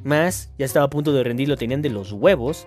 más, 0.04 0.52
ya 0.58 0.66
estaba 0.66 0.88
a 0.88 0.90
punto 0.90 1.14
de 1.14 1.24
rendir, 1.24 1.50
lo 1.50 1.56
tenían 1.56 1.84
de 1.84 1.92
los 1.92 2.12
huevos, 2.12 2.66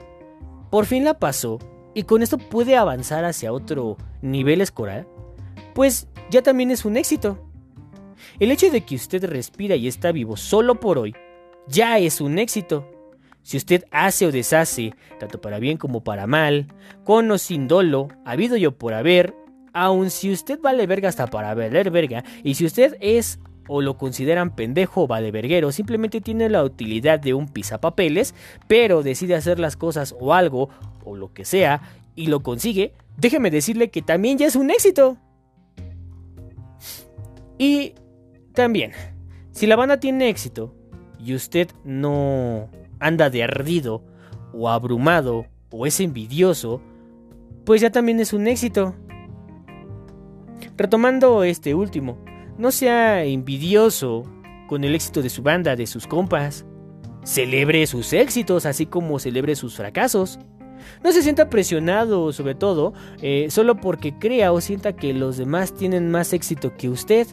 por 0.71 0.87
fin 0.87 1.03
la 1.03 1.15
pasó 1.15 1.59
y 1.93 2.05
con 2.05 2.23
esto 2.23 2.39
puede 2.39 2.77
avanzar 2.77 3.25
hacia 3.25 3.53
otro 3.53 3.97
nivel 4.23 4.61
escolar, 4.61 5.09
pues 5.75 6.07
ya 6.31 6.41
también 6.41 6.71
es 6.71 6.85
un 6.85 6.97
éxito. 6.97 7.51
El 8.39 8.53
hecho 8.53 8.71
de 8.71 8.83
que 8.83 8.95
usted 8.95 9.25
respira 9.25 9.75
y 9.75 9.89
está 9.89 10.13
vivo 10.13 10.37
solo 10.37 10.79
por 10.79 10.99
hoy, 10.99 11.17
ya 11.67 11.99
es 11.99 12.21
un 12.21 12.39
éxito. 12.39 13.00
Si 13.43 13.57
usted 13.57 13.85
hace 13.91 14.27
o 14.27 14.33
deshace, 14.33 14.95
tanto 15.19 15.41
para 15.41 15.59
bien 15.59 15.77
como 15.77 16.05
para 16.05 16.27
mal, 16.27 16.67
con 17.05 17.31
o 17.31 17.39
sin 17.39 17.69
dolo, 17.69 18.09
habido 18.25 18.57
yo 18.57 18.77
por 18.77 18.95
haber, 18.95 19.35
aun 19.73 20.11
si 20.11 20.31
usted 20.31 20.61
vale 20.61 20.87
verga 20.87 21.09
hasta 21.09 21.27
para 21.27 21.55
valer 21.55 21.91
verga, 21.91 22.25
y 22.43 22.55
si 22.55 22.67
usted 22.67 22.97
es 23.01 23.41
o 23.69 23.83
lo 23.83 23.97
consideran 23.97 24.57
pendejo 24.57 25.05
o 25.05 25.07
vale 25.07 25.31
verguero, 25.31 25.71
simplemente 25.71 26.21
tiene 26.21 26.49
la 26.49 26.65
utilidad 26.65 27.21
de 27.21 27.35
un 27.35 27.49
pisapapeles, 27.49 28.35
pero 28.67 29.03
decide 29.03 29.37
hacer 29.37 29.61
las 29.61 29.77
cosas 29.77 30.15
o 30.19 30.35
algo, 30.35 30.71
o 31.05 31.17
lo 31.17 31.33
que 31.33 31.45
sea, 31.45 31.81
y 32.17 32.27
lo 32.27 32.43
consigue, 32.43 32.93
déjeme 33.17 33.51
decirle 33.51 33.91
que 33.91 34.03
también 34.03 34.39
ya 34.39 34.47
es 34.47 34.57
un 34.57 34.71
éxito. 34.71 35.19
Y 37.59 37.95
también, 38.55 38.93
si 39.53 39.67
la 39.67 39.77
banda 39.77 40.01
tiene 40.01 40.29
éxito 40.29 40.75
y 41.19 41.35
usted 41.35 41.69
no 41.85 42.69
anda 43.01 43.31
de 43.31 43.43
ardido 43.43 44.05
o 44.53 44.69
abrumado 44.69 45.47
o 45.71 45.87
es 45.87 46.01
envidioso, 46.01 46.81
pues 47.65 47.81
ya 47.81 47.91
también 47.91 48.21
es 48.21 48.33
un 48.33 48.47
éxito. 48.47 48.95
Retomando 50.77 51.45
este 51.45 51.75
último, 51.75 52.23
no 52.59 52.71
sea 52.71 53.25
envidioso 53.25 54.23
con 54.69 54.85
el 54.85 54.95
éxito 54.95 55.23
de 55.23 55.31
su 55.31 55.43
banda, 55.43 55.77
de 55.77 55.87
sus 55.87 56.07
compas. 56.07 56.65
Celebre 57.25 57.87
sus 57.87 58.13
éxitos, 58.13 58.67
así 58.67 58.87
como 58.87 59.19
celebre 59.19 59.57
sus 59.57 59.77
fracasos. 59.77 60.39
No 61.05 61.13
se 61.13 61.23
sienta 61.23 61.51
presionado, 61.51 62.33
sobre 62.33 62.55
todo, 62.55 62.95
eh, 63.21 63.49
solo 63.51 63.77
porque 63.77 64.19
crea 64.19 64.53
o 64.53 64.61
sienta 64.61 64.95
que 64.95 65.13
los 65.13 65.37
demás 65.37 65.75
tienen 65.75 66.11
más 66.11 66.33
éxito 66.33 66.75
que 66.77 66.89
usted. 66.89 67.27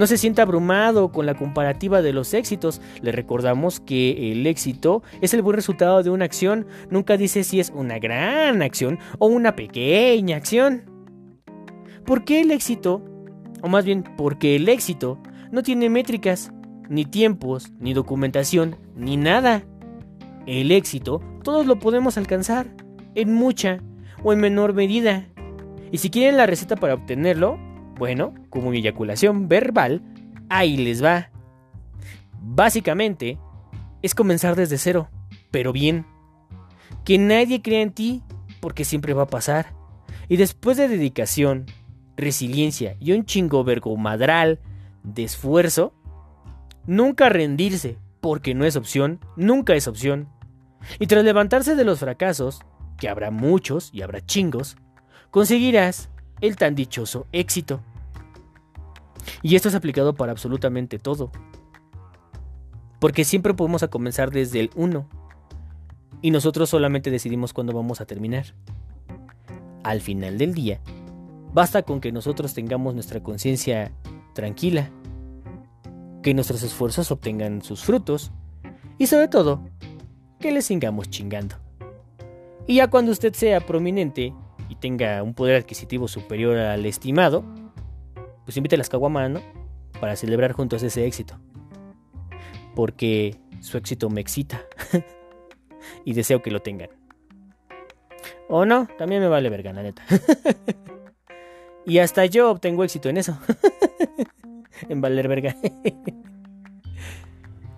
No 0.00 0.06
se 0.06 0.16
sienta 0.16 0.40
abrumado 0.40 1.12
con 1.12 1.26
la 1.26 1.34
comparativa 1.34 2.00
de 2.00 2.14
los 2.14 2.32
éxitos. 2.32 2.80
Le 3.02 3.12
recordamos 3.12 3.80
que 3.80 4.32
el 4.32 4.46
éxito 4.46 5.02
es 5.20 5.34
el 5.34 5.42
buen 5.42 5.56
resultado 5.56 6.02
de 6.02 6.08
una 6.08 6.24
acción. 6.24 6.66
Nunca 6.88 7.18
dice 7.18 7.44
si 7.44 7.60
es 7.60 7.70
una 7.74 7.98
gran 7.98 8.62
acción 8.62 8.98
o 9.18 9.26
una 9.26 9.56
pequeña 9.56 10.38
acción. 10.38 10.84
¿Por 12.06 12.24
qué 12.24 12.40
el 12.40 12.50
éxito? 12.50 13.04
O 13.60 13.68
más 13.68 13.84
bien, 13.84 14.02
porque 14.16 14.56
el 14.56 14.70
éxito 14.70 15.18
no 15.52 15.62
tiene 15.62 15.90
métricas, 15.90 16.50
ni 16.88 17.04
tiempos, 17.04 17.70
ni 17.78 17.92
documentación, 17.92 18.76
ni 18.96 19.18
nada. 19.18 19.64
El 20.46 20.72
éxito 20.72 21.20
todos 21.44 21.66
lo 21.66 21.78
podemos 21.78 22.16
alcanzar, 22.16 22.74
en 23.14 23.34
mucha 23.34 23.82
o 24.22 24.32
en 24.32 24.40
menor 24.40 24.72
medida. 24.72 25.26
Y 25.92 25.98
si 25.98 26.08
quieren 26.08 26.38
la 26.38 26.46
receta 26.46 26.76
para 26.76 26.94
obtenerlo, 26.94 27.58
bueno, 28.00 28.32
como 28.48 28.72
eyaculación 28.72 29.46
verbal, 29.46 30.00
ahí 30.48 30.78
les 30.78 31.04
va. 31.04 31.28
Básicamente, 32.40 33.38
es 34.00 34.14
comenzar 34.14 34.56
desde 34.56 34.78
cero, 34.78 35.10
pero 35.50 35.70
bien. 35.70 36.06
Que 37.04 37.18
nadie 37.18 37.60
crea 37.60 37.82
en 37.82 37.92
ti, 37.92 38.22
porque 38.60 38.86
siempre 38.86 39.12
va 39.12 39.24
a 39.24 39.28
pasar. 39.28 39.74
Y 40.28 40.38
después 40.38 40.78
de 40.78 40.88
dedicación, 40.88 41.66
resiliencia 42.16 42.96
y 43.00 43.12
un 43.12 43.26
chingo 43.26 43.64
vergomadral 43.64 44.60
de 45.02 45.24
esfuerzo, 45.24 45.92
nunca 46.86 47.28
rendirse, 47.28 47.98
porque 48.22 48.54
no 48.54 48.64
es 48.64 48.76
opción, 48.76 49.20
nunca 49.36 49.74
es 49.74 49.86
opción. 49.86 50.30
Y 50.98 51.06
tras 51.06 51.22
levantarse 51.22 51.74
de 51.74 51.84
los 51.84 51.98
fracasos, 51.98 52.60
que 52.96 53.10
habrá 53.10 53.30
muchos 53.30 53.90
y 53.92 54.00
habrá 54.00 54.24
chingos, 54.24 54.78
conseguirás 55.30 56.08
el 56.40 56.56
tan 56.56 56.74
dichoso 56.74 57.26
éxito. 57.32 57.82
Y 59.42 59.56
esto 59.56 59.68
es 59.68 59.74
aplicado 59.74 60.14
para 60.14 60.32
absolutamente 60.32 60.98
todo. 60.98 61.30
Porque 62.98 63.24
siempre 63.24 63.54
podemos 63.54 63.84
comenzar 63.88 64.30
desde 64.30 64.60
el 64.60 64.70
1. 64.74 65.08
Y 66.22 66.30
nosotros 66.30 66.68
solamente 66.68 67.10
decidimos 67.10 67.52
cuándo 67.52 67.72
vamos 67.72 68.00
a 68.00 68.06
terminar. 68.06 68.54
Al 69.82 70.00
final 70.00 70.36
del 70.36 70.52
día, 70.52 70.80
basta 71.54 71.82
con 71.82 72.00
que 72.00 72.12
nosotros 72.12 72.52
tengamos 72.52 72.94
nuestra 72.94 73.22
conciencia 73.22 73.92
tranquila, 74.34 74.90
que 76.22 76.34
nuestros 76.34 76.62
esfuerzos 76.62 77.10
obtengan 77.10 77.62
sus 77.62 77.82
frutos 77.82 78.30
y 78.98 79.06
sobre 79.06 79.28
todo, 79.28 79.62
que 80.38 80.52
les 80.52 80.66
sigamos 80.66 81.08
chingando. 81.08 81.56
Y 82.66 82.76
ya 82.76 82.88
cuando 82.88 83.12
usted 83.12 83.32
sea 83.32 83.60
prominente 83.60 84.34
y 84.68 84.76
tenga 84.76 85.22
un 85.22 85.34
poder 85.34 85.56
adquisitivo 85.56 86.06
superior 86.06 86.58
al 86.58 86.84
estimado, 86.84 87.44
pues 88.50 88.56
invite 88.56 88.74
a 88.74 88.78
las 88.78 88.88
caguamas, 88.88 89.30
¿no? 89.30 89.40
Para 90.00 90.16
celebrar 90.16 90.50
juntos 90.50 90.82
ese 90.82 91.06
éxito. 91.06 91.38
porque 92.74 93.36
su 93.60 93.78
éxito 93.78 94.10
me 94.10 94.20
excita 94.20 94.64
y 96.04 96.14
deseo 96.14 96.42
que 96.42 96.50
lo 96.50 96.58
tengan. 96.58 96.88
O 98.48 98.64
no, 98.66 98.88
también 98.98 99.22
me 99.22 99.28
vale 99.28 99.50
verga, 99.50 99.72
la 99.72 99.84
neta. 99.84 100.02
y 101.86 101.98
hasta 101.98 102.26
yo 102.26 102.50
obtengo 102.50 102.82
éxito 102.82 103.08
en 103.08 103.18
eso. 103.18 103.38
en 104.88 105.00
valer 105.00 105.28
verga. 105.28 105.54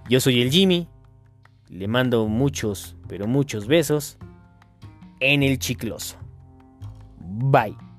yo 0.09 0.21
soy 0.21 0.41
el 0.41 0.51
Jimmy. 0.51 0.89
Le 1.69 1.87
mando 1.87 2.27
muchos, 2.29 2.97
pero 3.09 3.27
muchos 3.27 3.67
besos 3.67 4.17
en 5.21 5.43
el 5.43 5.59
chicloso. 5.59 6.17
Bye. 7.19 7.92